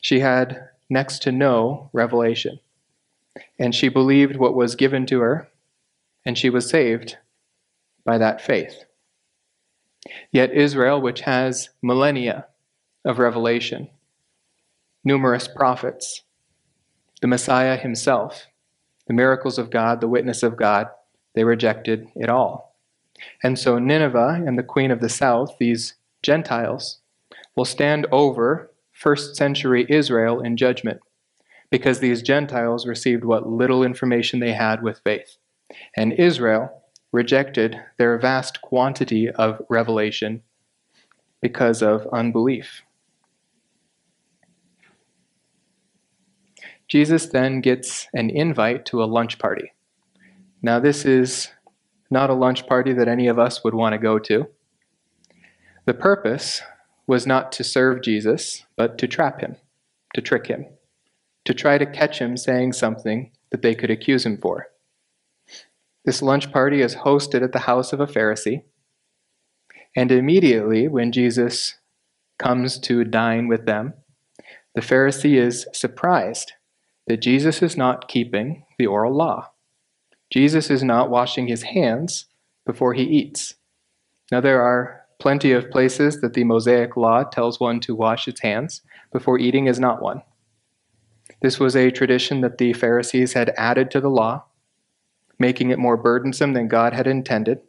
[0.01, 2.59] She had next to no revelation,
[3.59, 5.47] and she believed what was given to her,
[6.25, 7.17] and she was saved
[8.03, 8.85] by that faith.
[10.31, 12.47] Yet Israel, which has millennia
[13.05, 13.91] of revelation,
[15.05, 16.23] numerous prophets,
[17.21, 18.47] the Messiah himself,
[19.07, 20.87] the miracles of God, the witness of God,
[21.35, 22.75] they rejected it all.
[23.43, 26.99] And so Nineveh and the queen of the south, these Gentiles,
[27.55, 31.01] will stand over first century Israel in judgment
[31.69, 35.37] because these Gentiles received what little information they had with faith.
[35.95, 40.41] And Israel rejected their vast quantity of revelation
[41.41, 42.84] because of unbelief.
[46.87, 49.73] Jesus then gets an invite to a lunch party.
[50.61, 51.49] Now, this is
[52.09, 54.47] not a lunch party that any of us would want to go to.
[55.85, 56.61] The purpose
[57.07, 59.55] was not to serve Jesus, but to trap him,
[60.13, 60.65] to trick him,
[61.45, 64.67] to try to catch him saying something that they could accuse him for.
[66.03, 68.63] This lunch party is hosted at the house of a Pharisee.
[69.95, 71.75] And immediately, when Jesus
[72.37, 73.93] comes to dine with them,
[74.75, 76.53] the Pharisee is surprised
[77.07, 79.51] that Jesus is not keeping the oral law.
[80.31, 82.25] Jesus is not washing his hands
[82.65, 83.55] before he eats.
[84.31, 88.41] Now, there are plenty of places that the Mosaic law tells one to wash its
[88.41, 88.81] hands
[89.11, 90.23] before eating is not one.
[91.41, 94.45] This was a tradition that the Pharisees had added to the law,
[95.37, 97.59] making it more burdensome than God had intended,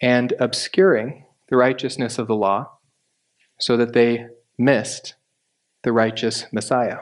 [0.00, 2.70] and obscuring the righteousness of the law
[3.58, 4.26] so that they
[4.58, 5.14] missed
[5.82, 6.98] the righteous Messiah.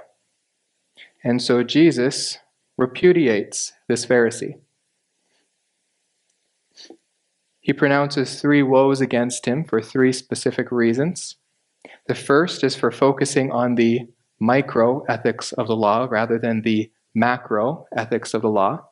[1.25, 2.39] And so Jesus
[2.77, 4.59] repudiates this Pharisee.
[7.61, 11.37] He pronounces three woes against him for three specific reasons.
[12.07, 14.03] The first is for focusing on the
[14.39, 18.85] micro ethics of the law rather than the macro ethics of the law.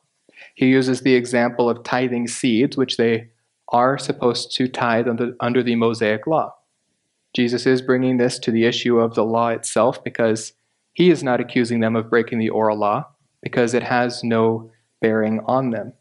[0.55, 3.29] He uses the example of tithing seeds, which they
[3.71, 6.55] are supposed to tithe under, under the Mosaic law.
[7.35, 10.53] Jesus is bringing this to the issue of the law itself because
[10.93, 13.07] he is not accusing them of breaking the oral law
[13.41, 14.71] because it has no
[15.01, 15.93] bearing on them.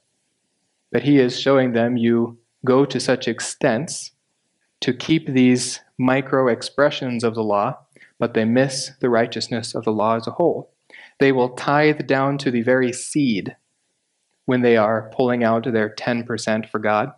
[0.93, 4.12] But he is showing them you go to such extents
[4.80, 7.78] to keep these micro expressions of the law,
[8.18, 10.72] but they miss the righteousness of the law as a whole.
[11.18, 13.57] They will tithe down to the very seed
[14.45, 17.12] when they are pulling out their 10% for God,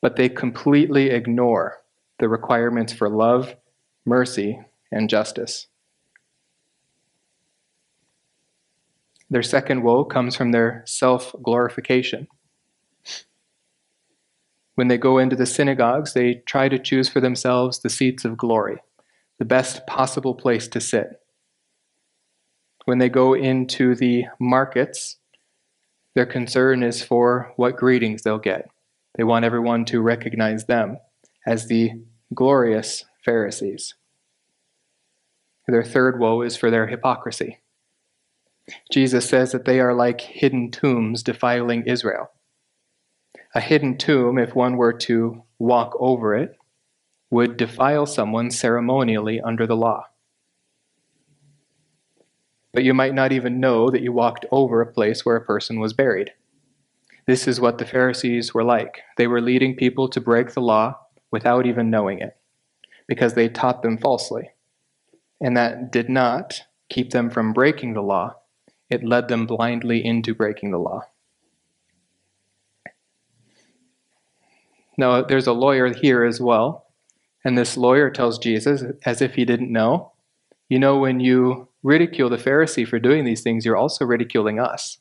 [0.00, 1.82] but they completely ignore
[2.18, 3.56] the requirements for love,
[4.04, 4.60] mercy,
[4.90, 5.66] and justice.
[9.30, 12.26] Their second woe comes from their self glorification.
[14.74, 18.36] When they go into the synagogues, they try to choose for themselves the seats of
[18.36, 18.78] glory,
[19.38, 21.20] the best possible place to sit.
[22.86, 25.18] When they go into the markets,
[26.14, 28.68] their concern is for what greetings they'll get.
[29.16, 30.98] They want everyone to recognize them
[31.46, 31.92] as the
[32.34, 33.94] glorious Pharisees.
[35.68, 37.58] Their third woe is for their hypocrisy.
[38.90, 42.30] Jesus says that they are like hidden tombs defiling Israel.
[43.54, 46.56] A hidden tomb, if one were to walk over it,
[47.30, 50.04] would defile someone ceremonially under the law.
[52.72, 55.80] But you might not even know that you walked over a place where a person
[55.80, 56.32] was buried.
[57.26, 59.00] This is what the Pharisees were like.
[59.16, 60.98] They were leading people to break the law
[61.32, 62.36] without even knowing it,
[63.06, 64.50] because they taught them falsely.
[65.40, 68.36] And that did not keep them from breaking the law,
[68.90, 71.02] it led them blindly into breaking the law.
[74.98, 76.86] Now, there's a lawyer here as well.
[77.42, 80.12] And this lawyer tells Jesus, as if he didn't know,
[80.70, 84.98] You know, when you ridicule the Pharisee for doing these things, you're also ridiculing us.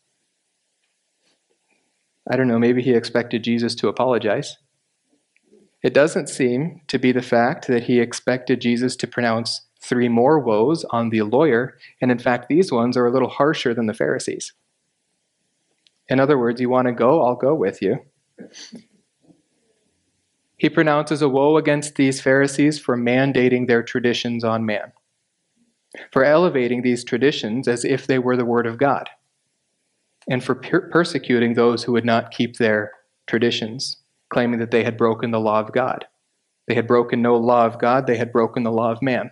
[2.30, 4.58] I don't know, maybe he expected Jesus to apologize.
[5.82, 10.40] It doesn't seem to be the fact that he expected Jesus to pronounce three more
[10.40, 13.94] woes on the lawyer, and in fact, these ones are a little harsher than the
[13.94, 14.54] Pharisees.
[16.10, 18.00] In other words, you want to go, I'll go with you.
[20.58, 24.92] He pronounces a woe against these Pharisees for mandating their traditions on man,
[26.12, 29.10] for elevating these traditions as if they were the Word of God,
[30.30, 32.92] and for per- persecuting those who would not keep their
[33.26, 33.98] traditions,
[34.30, 36.06] claiming that they had broken the law of God.
[36.68, 39.32] They had broken no law of God, they had broken the law of man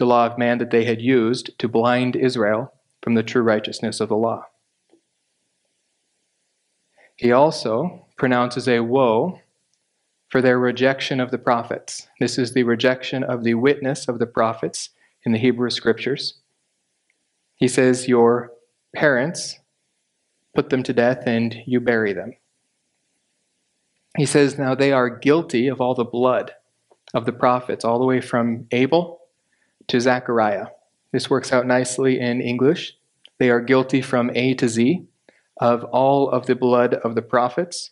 [0.00, 2.72] the law of man that they had used to blind Israel
[3.02, 4.46] from the true righteousness of the law.
[7.16, 9.40] He also pronounces a woe
[10.30, 12.08] for their rejection of the prophets.
[12.18, 14.88] This is the rejection of the witness of the prophets
[15.22, 16.38] in the Hebrew scriptures.
[17.56, 18.52] He says, Your
[18.96, 19.58] parents
[20.54, 22.32] put them to death and you bury them.
[24.16, 26.52] He says, Now they are guilty of all the blood
[27.12, 29.19] of the prophets, all the way from Abel
[29.90, 30.68] to Zechariah.
[31.12, 32.94] This works out nicely in English.
[33.38, 35.04] They are guilty from A to Z
[35.60, 37.90] of all of the blood of the prophets.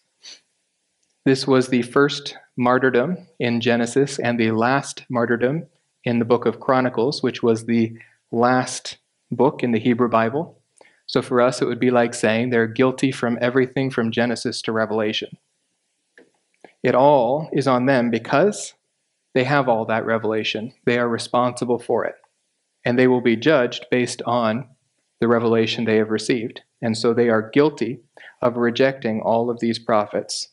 [1.24, 5.66] This was the first martyrdom in Genesis and the last martyrdom
[6.05, 7.99] in the book of Chronicles, which was the
[8.30, 8.99] last
[9.30, 10.61] book in the Hebrew Bible.
[11.07, 14.72] So for us, it would be like saying they're guilty from everything from Genesis to
[14.72, 15.36] Revelation.
[16.82, 18.74] It all is on them because
[19.35, 20.72] they have all that revelation.
[20.85, 22.16] They are responsible for it.
[22.85, 24.68] And they will be judged based on
[25.20, 26.62] the revelation they have received.
[26.81, 28.01] And so they are guilty
[28.41, 30.49] of rejecting all of these prophets.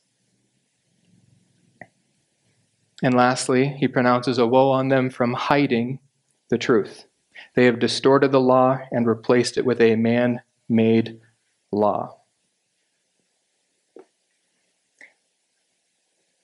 [3.03, 5.99] And lastly, he pronounces a woe on them from hiding
[6.49, 7.05] the truth.
[7.55, 11.19] They have distorted the law and replaced it with a man made
[11.71, 12.17] law.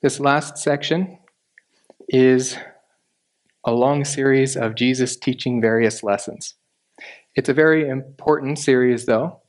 [0.01, 1.19] This last section
[2.11, 2.57] is
[3.63, 6.55] a long series of Jesus teaching various lessons.
[7.35, 9.39] It's a very important series, though,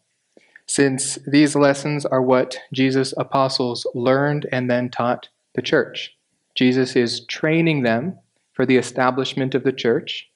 [0.67, 6.17] since these lessons are what Jesus' apostles learned and then taught the church.
[6.55, 8.19] Jesus is training them
[8.53, 10.31] for the establishment of the church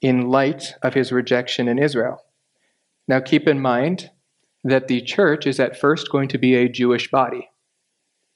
[0.00, 2.24] in light of his rejection in Israel.
[3.06, 4.10] Now, keep in mind
[4.64, 7.48] that the church is at first going to be a Jewish body.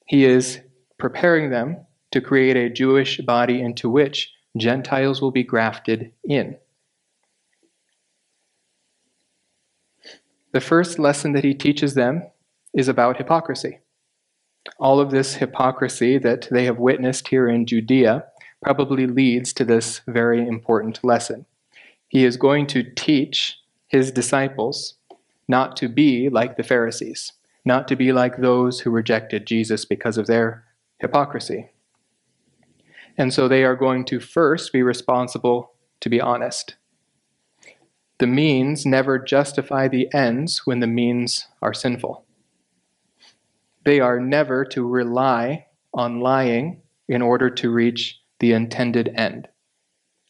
[0.06, 0.60] He is
[0.98, 6.56] preparing them to create a Jewish body into which Gentiles will be grafted in.
[10.52, 12.24] The first lesson that he teaches them
[12.74, 13.80] is about hypocrisy.
[14.78, 18.24] All of this hypocrisy that they have witnessed here in Judea
[18.62, 21.46] probably leads to this very important lesson.
[22.08, 23.58] He is going to teach
[23.88, 24.94] his disciples
[25.48, 27.32] not to be like the Pharisees,
[27.64, 30.64] not to be like those who rejected Jesus because of their
[31.00, 31.70] hypocrisy.
[33.16, 36.76] And so they are going to first be responsible to be honest.
[38.18, 42.24] The means never justify the ends when the means are sinful.
[43.84, 49.48] They are never to rely on lying in order to reach the intended end.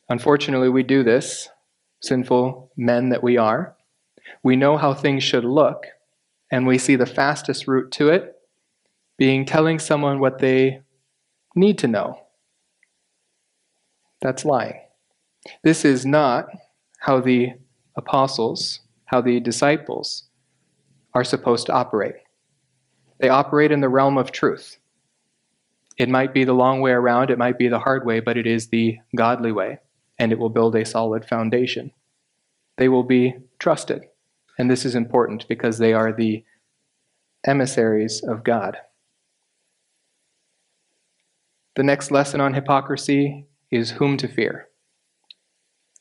[0.09, 1.49] Unfortunately, we do this,
[2.01, 3.77] sinful men that we are.
[4.43, 5.87] We know how things should look,
[6.51, 8.37] and we see the fastest route to it
[9.19, 10.81] being telling someone what they
[11.55, 12.22] need to know
[14.23, 14.81] that's lying.
[15.63, 16.49] This is not
[17.01, 17.51] how the
[17.97, 20.25] apostles, how the disciples
[21.13, 22.15] are supposed to operate.
[23.19, 24.79] They operate in the realm of truth.
[25.99, 28.47] It might be the long way around, it might be the hard way, but it
[28.47, 29.79] is the godly way,
[30.19, 31.93] and it will build a solid foundation.
[32.79, 34.05] They will be trusted,
[34.59, 36.45] and this is important because they are the
[37.45, 38.79] emissaries of God.
[41.75, 44.69] The next lesson on hypocrisy is whom to fear.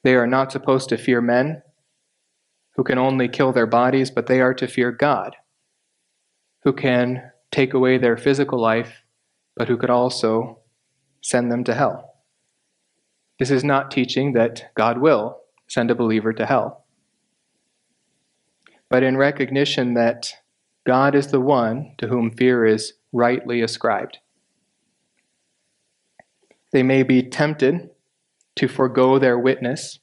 [0.03, 1.63] They are not supposed to fear men
[2.75, 5.35] who can only kill their bodies, but they are to fear God,
[6.63, 9.03] who can take away their physical life,
[9.55, 10.59] but who could also
[11.21, 12.15] send them to hell.
[13.39, 16.85] This is not teaching that God will send a believer to hell,
[18.89, 20.33] but in recognition that
[20.85, 24.17] God is the one to whom fear is rightly ascribed.
[26.71, 27.89] They may be tempted
[28.55, 29.99] to forego their witness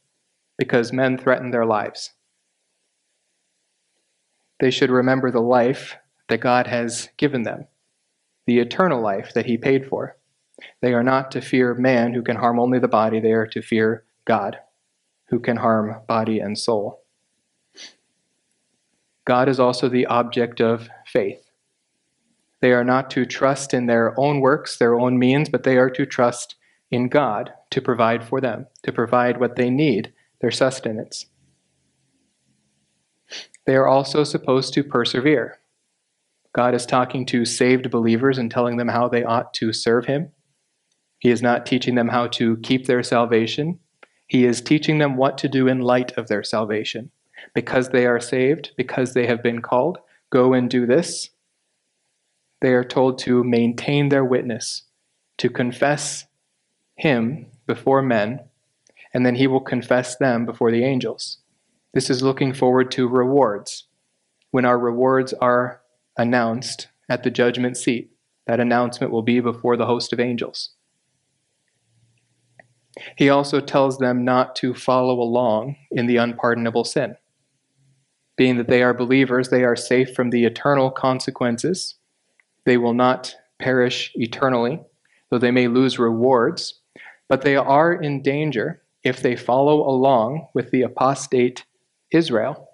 [0.57, 2.12] because men threaten their lives.
[4.61, 5.97] They should remember the life
[6.29, 7.66] that God has given them,
[8.47, 10.16] the eternal life that He paid for,
[10.81, 13.62] They are not to fear man who can harm only the body, they are to
[13.62, 14.59] fear God
[15.29, 17.03] who can harm body and soul.
[19.25, 21.51] God is also the object of faith.
[22.61, 25.91] They are not to trust in their own works, their own means, but they are
[25.91, 26.57] to trust
[26.91, 31.26] in God to provide for them, to provide what they need, their sustenance.
[33.66, 35.59] They are also supposed to persevere.
[36.55, 40.30] God is talking to saved believers and telling them how they ought to serve Him.
[41.18, 43.78] He is not teaching them how to keep their salvation.
[44.26, 47.11] He is teaching them what to do in light of their salvation.
[47.55, 49.99] Because they are saved, because they have been called,
[50.30, 51.30] go and do this.
[52.61, 54.82] They are told to maintain their witness,
[55.39, 56.24] to confess
[56.99, 58.40] him before men,
[59.14, 61.38] and then he will confess them before the angels.
[61.94, 63.84] This is looking forward to rewards.
[64.51, 65.80] When our rewards are
[66.16, 68.11] announced at the judgment seat,
[68.46, 70.70] that announcement will be before the host of angels.
[73.16, 77.16] He also tells them not to follow along in the unpardonable sin.
[78.36, 81.94] Being that they are believers, they are safe from the eternal consequences.
[82.64, 84.80] They will not perish eternally,
[85.30, 86.78] though they may lose rewards,
[87.29, 91.64] but they are in danger if they follow along with the apostate
[92.11, 92.68] Israel.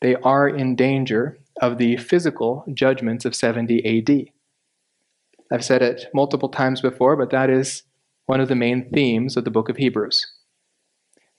[0.00, 4.32] They are in danger of the physical judgments of 70 AD.
[5.50, 7.82] I've said it multiple times before, but that is
[8.26, 10.26] one of the main themes of the book of Hebrews.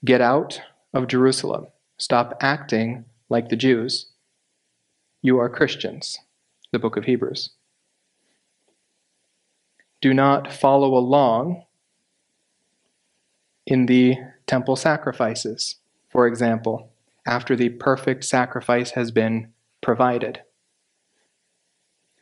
[0.05, 0.61] Get out
[0.93, 1.67] of Jerusalem.
[1.97, 4.11] Stop acting like the Jews.
[5.21, 6.19] You are Christians,
[6.71, 7.51] the book of Hebrews.
[10.01, 11.63] Do not follow along
[13.73, 14.15] in the
[14.45, 16.91] temple sacrifices, for example,
[17.25, 19.51] after the perfect sacrifice has been
[19.81, 20.43] provided.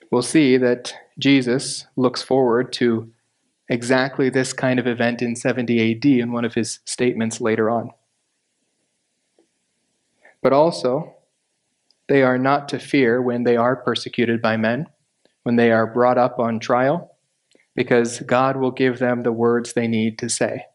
[0.10, 3.12] We'll see that Jesus looks forward to
[3.68, 7.90] exactly this kind of event in 70 AD in one of his statements later on.
[10.42, 11.16] But also,
[12.08, 14.88] they are not to fear when they are persecuted by men,
[15.44, 17.18] when they are brought up on trial,
[17.76, 20.68] because God will give them the words they need to say.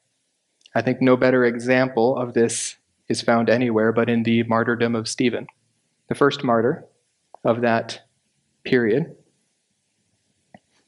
[0.77, 2.77] I think no better example of this
[3.09, 5.47] is found anywhere but in the martyrdom of Stephen,
[6.11, 6.85] the first martyr
[7.45, 8.03] of that
[8.63, 9.17] period.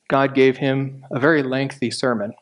[0.06, 2.34] God gave him a very lengthy sermon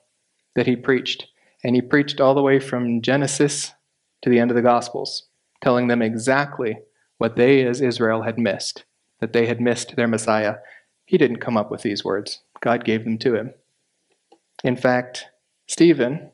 [0.57, 1.28] that he preached.
[1.62, 3.74] And he preached all the way from Genesis
[4.22, 5.28] to the end of the Gospels,
[5.62, 6.78] telling them exactly
[7.18, 8.84] what they as Israel had missed,
[9.20, 10.57] that they had missed their Messiah.
[11.05, 13.55] He didn't come up with these words, God gave them to him.
[14.64, 15.26] In fact,
[15.68, 16.32] Stephen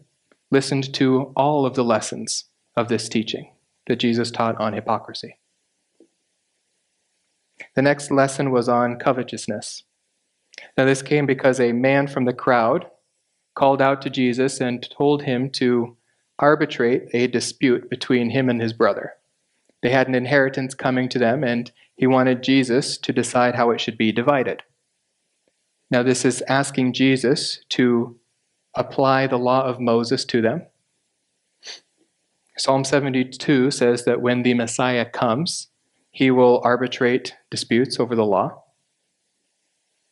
[0.52, 2.44] listened to all of the lessons
[2.76, 3.50] of this teaching
[3.86, 5.38] that Jesus taught on hypocrisy.
[7.74, 9.82] The next lesson was on covetousness.
[10.76, 12.86] Now, this came because a man from the crowd
[13.54, 15.96] called out to Jesus and told him to
[16.38, 19.14] arbitrate a dispute between him and his brother.
[19.82, 23.80] They had an inheritance coming to them, and he wanted Jesus to decide how it
[23.80, 24.62] should be divided.
[25.90, 28.18] Now, this is asking Jesus to
[28.74, 30.66] apply the law of Moses to them.
[32.58, 35.68] Psalm 72 says that when the Messiah comes,
[36.10, 38.62] he will arbitrate disputes over the law.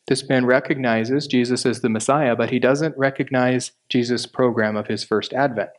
[0.07, 5.03] This man recognizes Jesus as the Messiah, but he doesn't recognize Jesus' program of his
[5.03, 5.69] first advent.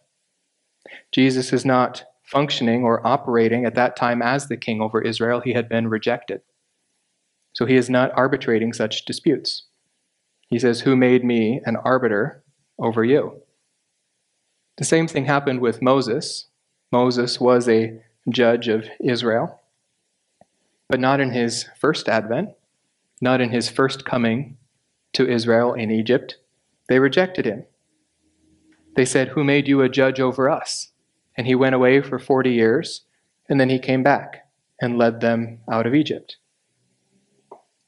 [1.10, 5.40] Jesus is not functioning or operating at that time as the king over Israel.
[5.40, 6.40] He had been rejected.
[7.52, 9.64] So he is not arbitrating such disputes.
[10.48, 12.41] He says, Who made me an arbiter
[12.82, 13.40] over you?
[14.76, 16.48] The same thing happened with Moses.
[16.90, 19.60] Moses was a judge of Israel,
[20.88, 22.50] but not in his first advent
[23.22, 24.58] not in his first coming
[25.12, 26.36] to Israel in Egypt.
[26.88, 27.64] They rejected him.
[28.96, 30.90] They said, Who made you a judge over us?
[31.36, 33.02] And he went away for 40 years,
[33.48, 34.48] and then he came back
[34.80, 36.36] and led them out of Egypt.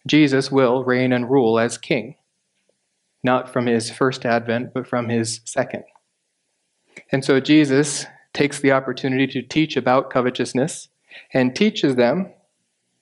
[0.07, 2.15] Jesus will reign and rule as king,
[3.25, 5.85] not from his first advent, but from his second.
[7.11, 10.89] And so Jesus takes the opportunity to teach about covetousness
[11.33, 12.33] and teaches them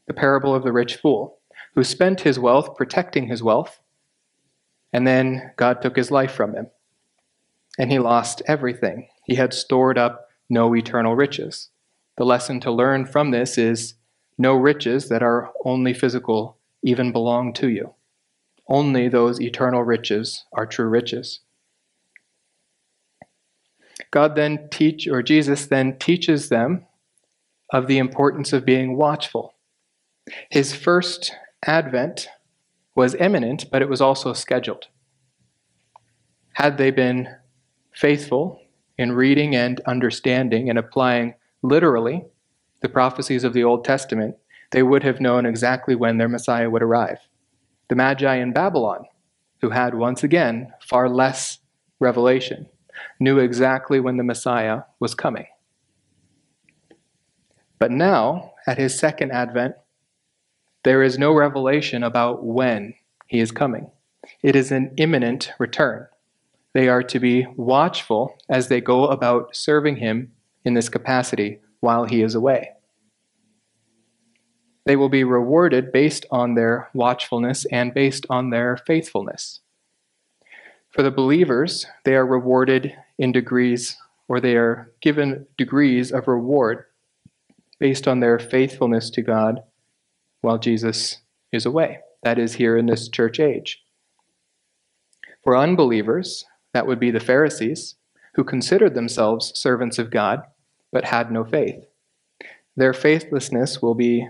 [0.07, 1.39] the parable of the rich fool
[1.75, 3.81] who spent his wealth protecting his wealth,
[4.93, 6.66] and then God took his life from him.
[7.79, 9.09] And he lost everything.
[9.25, 11.70] He had stored up no eternal riches.
[12.18, 13.95] The lesson to learn from this is
[14.37, 17.95] no riches that are only physical even belong to you.
[18.69, 21.41] Only those eternal riches are true riches.
[24.11, 26.87] God then teach or Jesus then teaches them
[27.73, 29.55] of the importance of being watchful.
[30.51, 31.33] His first
[31.65, 32.29] Advent
[32.95, 34.87] was imminent, but it was also scheduled.
[36.55, 37.29] Had they been
[37.95, 38.61] faithful
[38.99, 42.25] in reading and understanding and applying literally
[42.83, 44.37] the prophecies of the Old Testament,
[44.71, 47.19] they would have known exactly when their Messiah would arrive.
[47.93, 49.05] The Magi in Babylon,
[49.61, 51.59] who had once again far less
[52.01, 52.70] revelation,
[53.20, 55.45] knew exactly when the Messiah was coming.
[57.78, 59.74] But now, at his second advent,
[60.84, 62.95] there is no revelation about when
[63.26, 63.90] he is coming.
[64.43, 66.07] It is an imminent return.
[66.72, 70.32] They are to be watchful as they go about serving him
[70.64, 72.70] in this capacity while he is away.
[74.85, 79.61] They will be rewarded based on their watchfulness and based on their faithfulness.
[80.91, 83.97] For the believers, they are rewarded in degrees,
[84.28, 86.85] or they are given degrees of reward
[87.78, 89.62] based on their faithfulness to God
[90.41, 91.18] while Jesus
[91.53, 92.01] is away.
[92.22, 93.83] That is, here in this church age.
[95.43, 97.97] For unbelievers, that would be the Pharisees,
[98.35, 100.43] who considered themselves servants of God
[100.93, 101.85] but had no faith.
[102.76, 104.28] Their faithlessness will be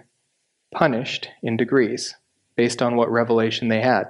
[0.72, 2.14] punished in degrees
[2.56, 4.04] based on what revelation they had.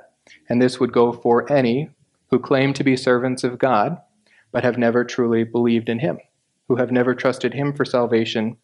[0.48, 1.90] And this would go for any
[2.30, 3.98] who claim to be servants of God
[4.52, 6.18] but have never truly believed in Him,
[6.68, 8.56] who have never trusted Him for salvation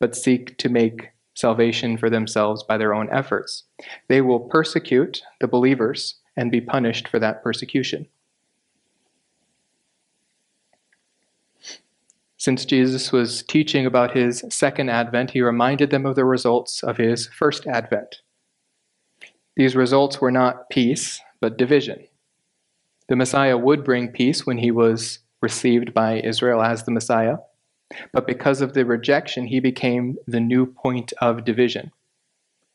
[0.00, 3.64] but seek to make salvation for themselves by their own efforts.
[4.08, 8.08] They will persecute the believers and be punished for that persecution.
[12.42, 16.96] Since Jesus was teaching about his second advent, he reminded them of the results of
[16.96, 18.16] his first advent.
[19.54, 22.04] These results were not peace, but division.
[23.08, 27.36] The Messiah would bring peace when he was received by Israel as the Messiah,
[28.12, 31.92] but because of the rejection, he became the new point of division.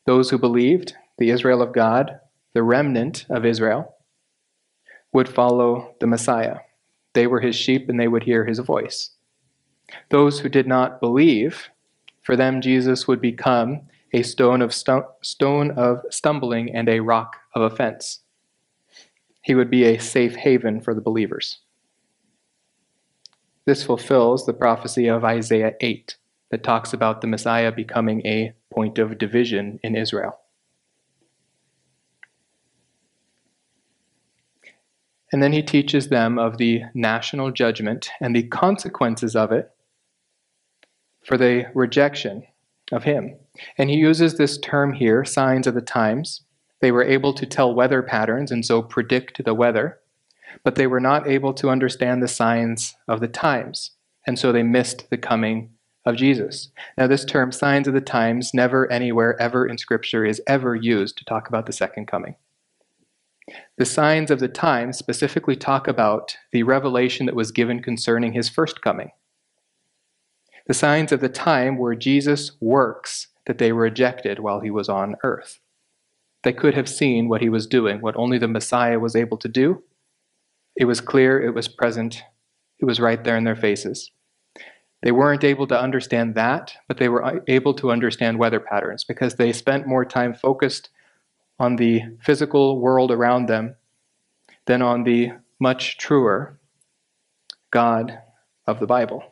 [0.06, 2.18] Those who believed, the Israel of God,
[2.54, 3.96] the remnant of Israel,
[5.12, 6.60] would follow the Messiah.
[7.12, 9.10] They were his sheep and they would hear his voice.
[10.10, 11.68] Those who did not believe,
[12.22, 13.82] for them Jesus would become
[14.12, 18.20] a stone of, stu- stone of stumbling and a rock of offense.
[19.42, 21.60] He would be a safe haven for the believers.
[23.64, 26.16] This fulfills the prophecy of Isaiah 8
[26.50, 30.38] that talks about the Messiah becoming a point of division in Israel.
[35.30, 39.70] And then he teaches them of the national judgment and the consequences of it
[41.28, 42.42] for the rejection
[42.90, 43.36] of him.
[43.76, 46.40] And he uses this term here, signs of the times.
[46.80, 50.00] They were able to tell weather patterns and so predict the weather,
[50.64, 53.90] but they were not able to understand the signs of the times,
[54.26, 55.70] and so they missed the coming
[56.06, 56.70] of Jesus.
[56.96, 61.18] Now, this term, signs of the times, never anywhere ever in Scripture is ever used
[61.18, 62.36] to talk about the second coming.
[63.76, 68.48] The signs of the times specifically talk about the revelation that was given concerning his
[68.48, 69.10] first coming.
[70.68, 75.16] The signs of the time were Jesus' works that they rejected while he was on
[75.24, 75.60] earth.
[76.42, 79.48] They could have seen what he was doing, what only the Messiah was able to
[79.48, 79.82] do.
[80.76, 82.22] It was clear, it was present,
[82.78, 84.10] it was right there in their faces.
[85.02, 89.36] They weren't able to understand that, but they were able to understand weather patterns because
[89.36, 90.90] they spent more time focused
[91.58, 93.74] on the physical world around them
[94.66, 96.60] than on the much truer
[97.70, 98.18] God
[98.66, 99.22] of the Bible.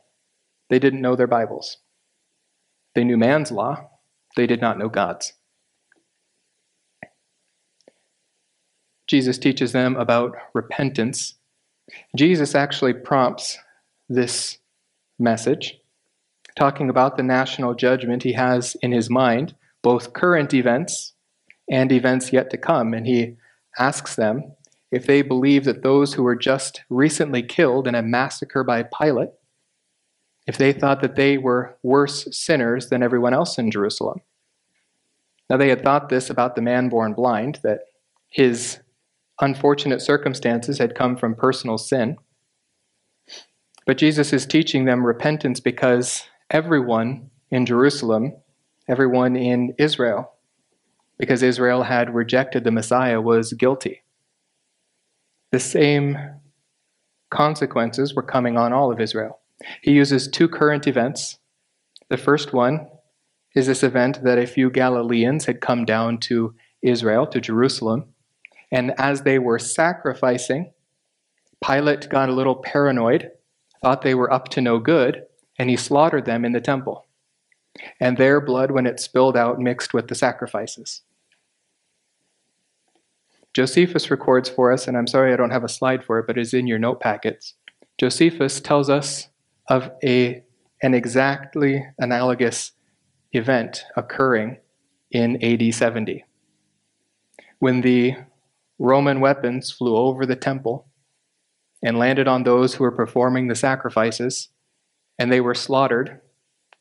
[0.68, 1.78] They didn't know their Bibles.
[2.94, 3.90] They knew man's law,
[4.36, 5.32] they did not know God's.
[9.06, 11.34] Jesus teaches them about repentance.
[12.16, 13.58] Jesus actually prompts
[14.08, 14.58] this
[15.18, 15.78] message,
[16.56, 21.12] talking about the national judgment he has in his mind, both current events
[21.70, 22.94] and events yet to come.
[22.94, 23.36] And he
[23.78, 24.52] asks them
[24.90, 29.30] if they believe that those who were just recently killed in a massacre by Pilate
[30.46, 34.20] if they thought that they were worse sinners than everyone else in Jerusalem.
[35.50, 37.80] Now, they had thought this about the man born blind, that
[38.28, 38.80] his
[39.40, 42.16] unfortunate circumstances had come from personal sin.
[43.86, 48.34] But Jesus is teaching them repentance because everyone in Jerusalem,
[48.88, 50.32] everyone in Israel,
[51.18, 54.02] because Israel had rejected the Messiah, was guilty.
[55.52, 56.18] The same
[57.30, 59.38] consequences were coming on all of Israel.
[59.82, 61.38] He uses two current events.
[62.08, 62.88] The first one
[63.54, 68.14] is this event that a few Galileans had come down to Israel, to Jerusalem,
[68.70, 70.72] and as they were sacrificing,
[71.64, 73.30] Pilate got a little paranoid,
[73.82, 75.22] thought they were up to no good,
[75.58, 77.06] and he slaughtered them in the temple.
[78.00, 81.02] And their blood, when it spilled out, mixed with the sacrifices.
[83.54, 86.36] Josephus records for us, and I'm sorry I don't have a slide for it, but
[86.36, 87.54] it's in your note packets.
[87.98, 89.28] Josephus tells us
[89.68, 90.42] of a,
[90.82, 92.72] an exactly analogous
[93.32, 94.58] event occurring
[95.10, 96.24] in AD 70.
[97.58, 98.14] When the
[98.78, 100.86] Roman weapons flew over the temple
[101.82, 104.48] and landed on those who were performing the sacrifices,
[105.18, 106.20] and they were slaughtered,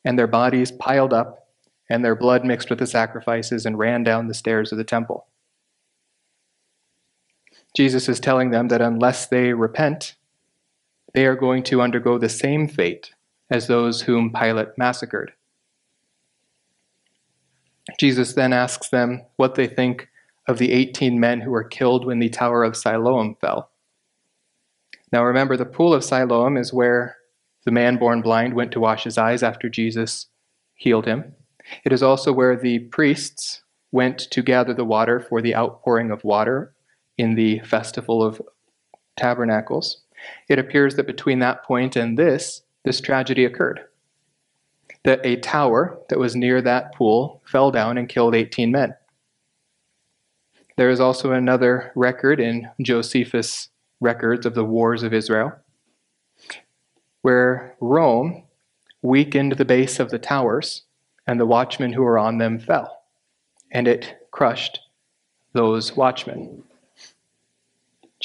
[0.03, 1.47] and their bodies piled up,
[1.89, 5.27] and their blood mixed with the sacrifices and ran down the stairs of the temple.
[7.75, 10.14] Jesus is telling them that unless they repent,
[11.15, 13.11] they are going to undergo the same fate
[13.49, 15.31] as those whom Pilate massacred.
[17.97, 20.09] Jesus then asks them what they think
[20.45, 23.69] of the 18 men who were killed when the Tower of Siloam fell.
[25.13, 27.15] Now remember, the pool of Siloam is where
[27.63, 30.27] the man born blind went to wash his eyes after Jesus
[30.73, 31.33] healed him.
[31.85, 33.63] It is also where the priests
[33.93, 36.73] went to gather the water for the outpouring of water
[37.17, 38.41] in the festival of
[39.15, 40.01] tabernacles.
[40.47, 43.81] It appears that between that point and this, this tragedy occurred.
[45.03, 48.95] That a tower that was near that pool fell down and killed 18 men.
[50.77, 53.69] There is also another record in Josephus'
[54.01, 55.53] records of the wars of Israel,
[57.21, 58.43] where Rome
[59.01, 60.83] weakened the base of the towers,
[61.27, 63.03] and the watchmen who were on them fell,
[63.71, 64.79] and it crushed
[65.53, 66.63] those watchmen.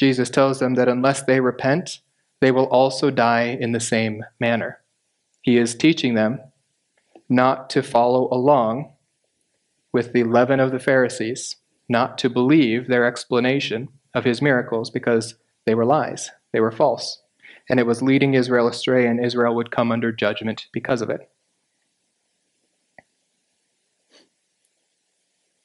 [0.01, 1.99] Jesus tells them that unless they repent,
[2.39, 4.79] they will also die in the same manner.
[5.43, 6.39] He is teaching them
[7.29, 8.93] not to follow along
[9.93, 15.35] with the leaven of the Pharisees, not to believe their explanation of his miracles because
[15.67, 17.21] they were lies, they were false.
[17.69, 21.29] And it was leading Israel astray, and Israel would come under judgment because of it.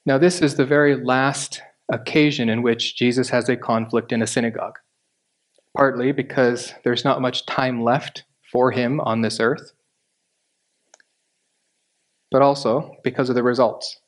[0.05, 4.27] Now, this is the very last occasion in which Jesus has a conflict in a
[4.27, 4.77] synagogue,
[5.75, 9.71] partly because there's not much time left for him on this earth,
[12.31, 13.99] but also because of the results.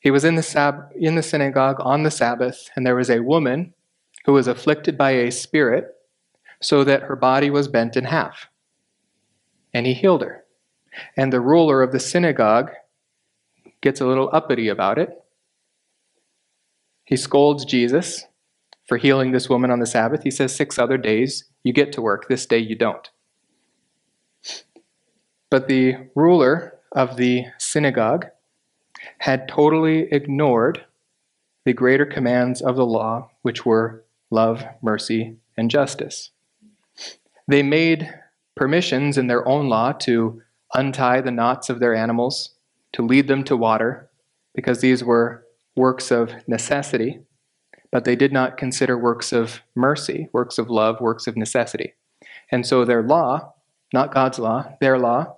[0.00, 3.20] He was in the, sab- in the synagogue on the Sabbath, and there was a
[3.20, 3.72] woman
[4.24, 5.94] who was afflicted by a spirit,
[6.60, 8.48] so that her body was bent in half.
[9.74, 10.44] And he healed her.
[11.16, 12.70] And the ruler of the synagogue
[13.80, 15.21] gets a little uppity about it
[17.04, 18.24] he scolds Jesus
[18.86, 20.22] for healing this woman on the Sabbath.
[20.22, 23.08] He says, Six other days you get to work, this day you don't.
[25.50, 28.26] But the ruler of the synagogue
[29.18, 30.84] had totally ignored
[31.64, 36.30] the greater commands of the law, which were love, mercy, and justice.
[37.46, 38.12] They made
[38.54, 40.42] permissions in their own law to
[40.74, 42.54] untie the knots of their animals,
[42.92, 44.08] to lead them to water,
[44.54, 45.41] because these were
[45.76, 47.20] works of necessity,
[47.90, 51.94] but they did not consider works of mercy, works of love, works of necessity.
[52.50, 53.54] And so their law,
[53.92, 55.36] not God's law, their law,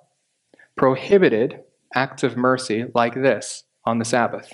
[0.77, 1.61] prohibited
[1.95, 4.53] acts of mercy like this on the Sabbath.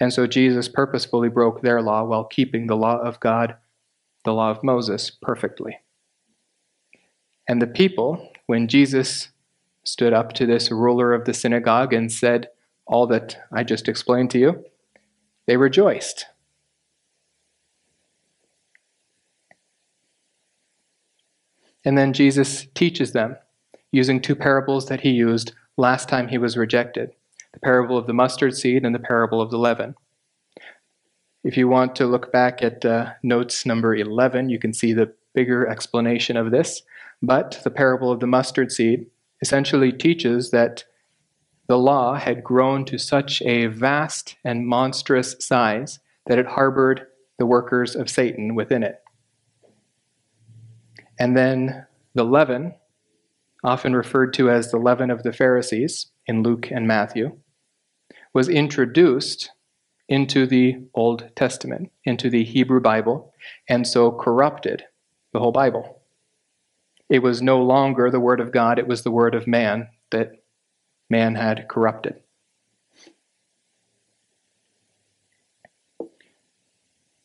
[0.00, 3.56] And so Jesus purposefully broke their law while keeping the law of God,
[4.24, 5.78] the law of Moses, perfectly.
[7.48, 9.28] And the people, when Jesus
[9.84, 12.48] stood up to this ruler of the synagogue and said
[12.86, 14.64] all that I just explained to you,
[15.46, 16.26] they rejoiced.
[21.84, 23.36] And then Jesus teaches them
[23.92, 27.12] using two parables that he used last time he was rejected
[27.52, 29.94] the parable of the mustard seed and the parable of the leaven.
[31.44, 35.14] If you want to look back at uh, notes number 11, you can see the
[35.34, 36.82] bigger explanation of this.
[37.22, 39.06] But the parable of the mustard seed
[39.40, 40.84] essentially teaches that
[41.66, 47.06] the law had grown to such a vast and monstrous size that it harbored
[47.38, 49.02] the workers of Satan within it.
[51.18, 52.74] And then the leaven,
[53.62, 57.38] often referred to as the leaven of the Pharisees in Luke and Matthew,
[58.34, 59.50] was introduced
[60.08, 63.32] into the Old Testament, into the Hebrew Bible,
[63.68, 64.84] and so corrupted
[65.32, 66.02] the whole Bible.
[67.08, 70.32] It was no longer the Word of God, it was the Word of man that
[71.14, 72.14] man had corrupted.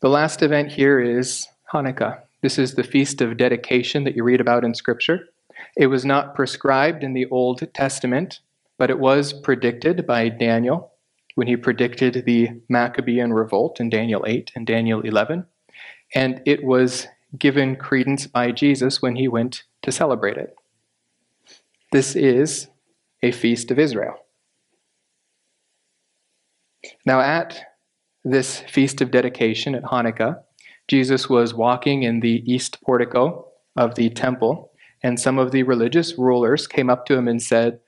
[0.01, 2.19] The last event here is Hanukkah.
[2.43, 5.29] This is the feast of dedication that you read about in Scripture.
[5.75, 8.41] It was not prescribed in the Old Testament,
[8.77, 10.91] but it was predicted by Daniel
[11.33, 15.47] when he predicted the Maccabean revolt in Daniel 8 and Daniel 11.
[16.13, 17.07] And it was
[17.39, 20.55] given credence by Jesus when he went to celebrate it.
[21.91, 22.67] This is
[23.22, 24.15] a feast of Israel.
[27.05, 27.61] Now, at
[28.24, 30.41] this feast of dedication at Hanukkah,
[30.88, 34.72] Jesus was walking in the east portico of the temple,
[35.03, 37.80] and some of the religious rulers came up to him and said,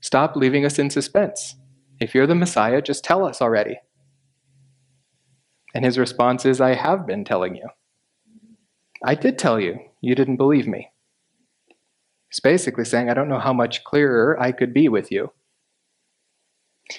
[0.00, 1.56] Stop leaving us in suspense.
[2.00, 3.78] If you're the Messiah, just tell us already.
[5.74, 7.68] And his response is, I have been telling you.
[9.04, 9.78] I did tell you.
[10.00, 10.90] You didn't believe me.
[12.28, 15.32] He's basically saying, I don't know how much clearer I could be with you.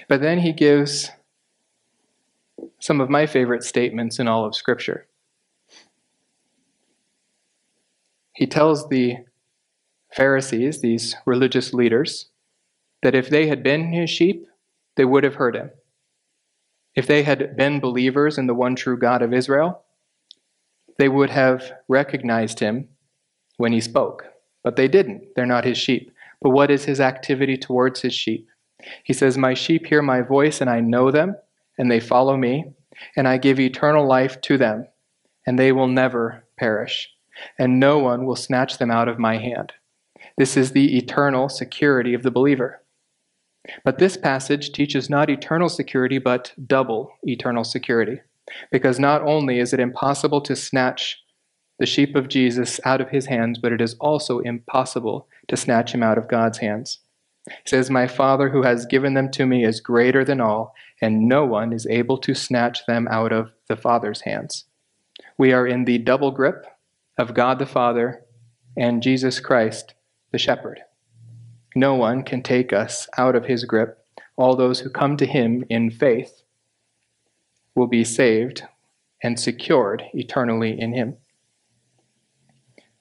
[0.07, 1.11] But then he gives
[2.80, 5.07] some of my favorite statements in all of Scripture.
[8.34, 9.17] He tells the
[10.15, 12.30] Pharisees, these religious leaders,
[13.01, 14.47] that if they had been his sheep,
[14.95, 15.71] they would have heard him.
[16.95, 19.84] If they had been believers in the one true God of Israel,
[20.97, 22.89] they would have recognized him
[23.57, 24.25] when he spoke.
[24.68, 25.34] But they didn't.
[25.34, 26.11] They're not his sheep.
[26.41, 28.49] But what is his activity towards his sheep?
[29.05, 31.38] He says, My sheep hear my voice, and I know them,
[31.78, 32.65] and they follow me,
[33.15, 34.86] and I give eternal life to them,
[35.45, 37.09] and they will never perish,
[37.57, 39.72] and no one will snatch them out of my hand.
[40.38, 42.84] This is the eternal security of the believer.
[43.86, 48.20] But this passage teaches not eternal security, but double eternal security.
[48.70, 51.24] Because not only is it impossible to snatch
[51.80, 55.93] the sheep of Jesus out of his hands, but it is also impossible to snatch
[55.93, 56.99] him out of God's hands.
[57.47, 61.28] He says, My Father who has given them to me is greater than all, and
[61.28, 64.65] no one is able to snatch them out of the Father's hands.
[65.38, 66.65] We are in the double grip
[67.17, 68.23] of God the Father
[68.75, 69.93] and Jesus Christ,
[70.32, 70.82] the shepherd.
[71.75, 74.03] No one can take us out of his grip.
[74.36, 76.41] All those who come to him in faith
[77.75, 78.63] will be saved
[79.21, 81.17] and secured eternally in him.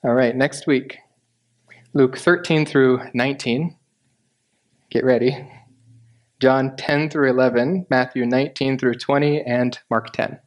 [0.07, 0.99] All right, next week,
[1.93, 3.77] Luke 13 through 19.
[4.89, 5.51] Get ready.
[6.39, 10.39] John 10 through 11, Matthew 19 through 20, and Mark 10.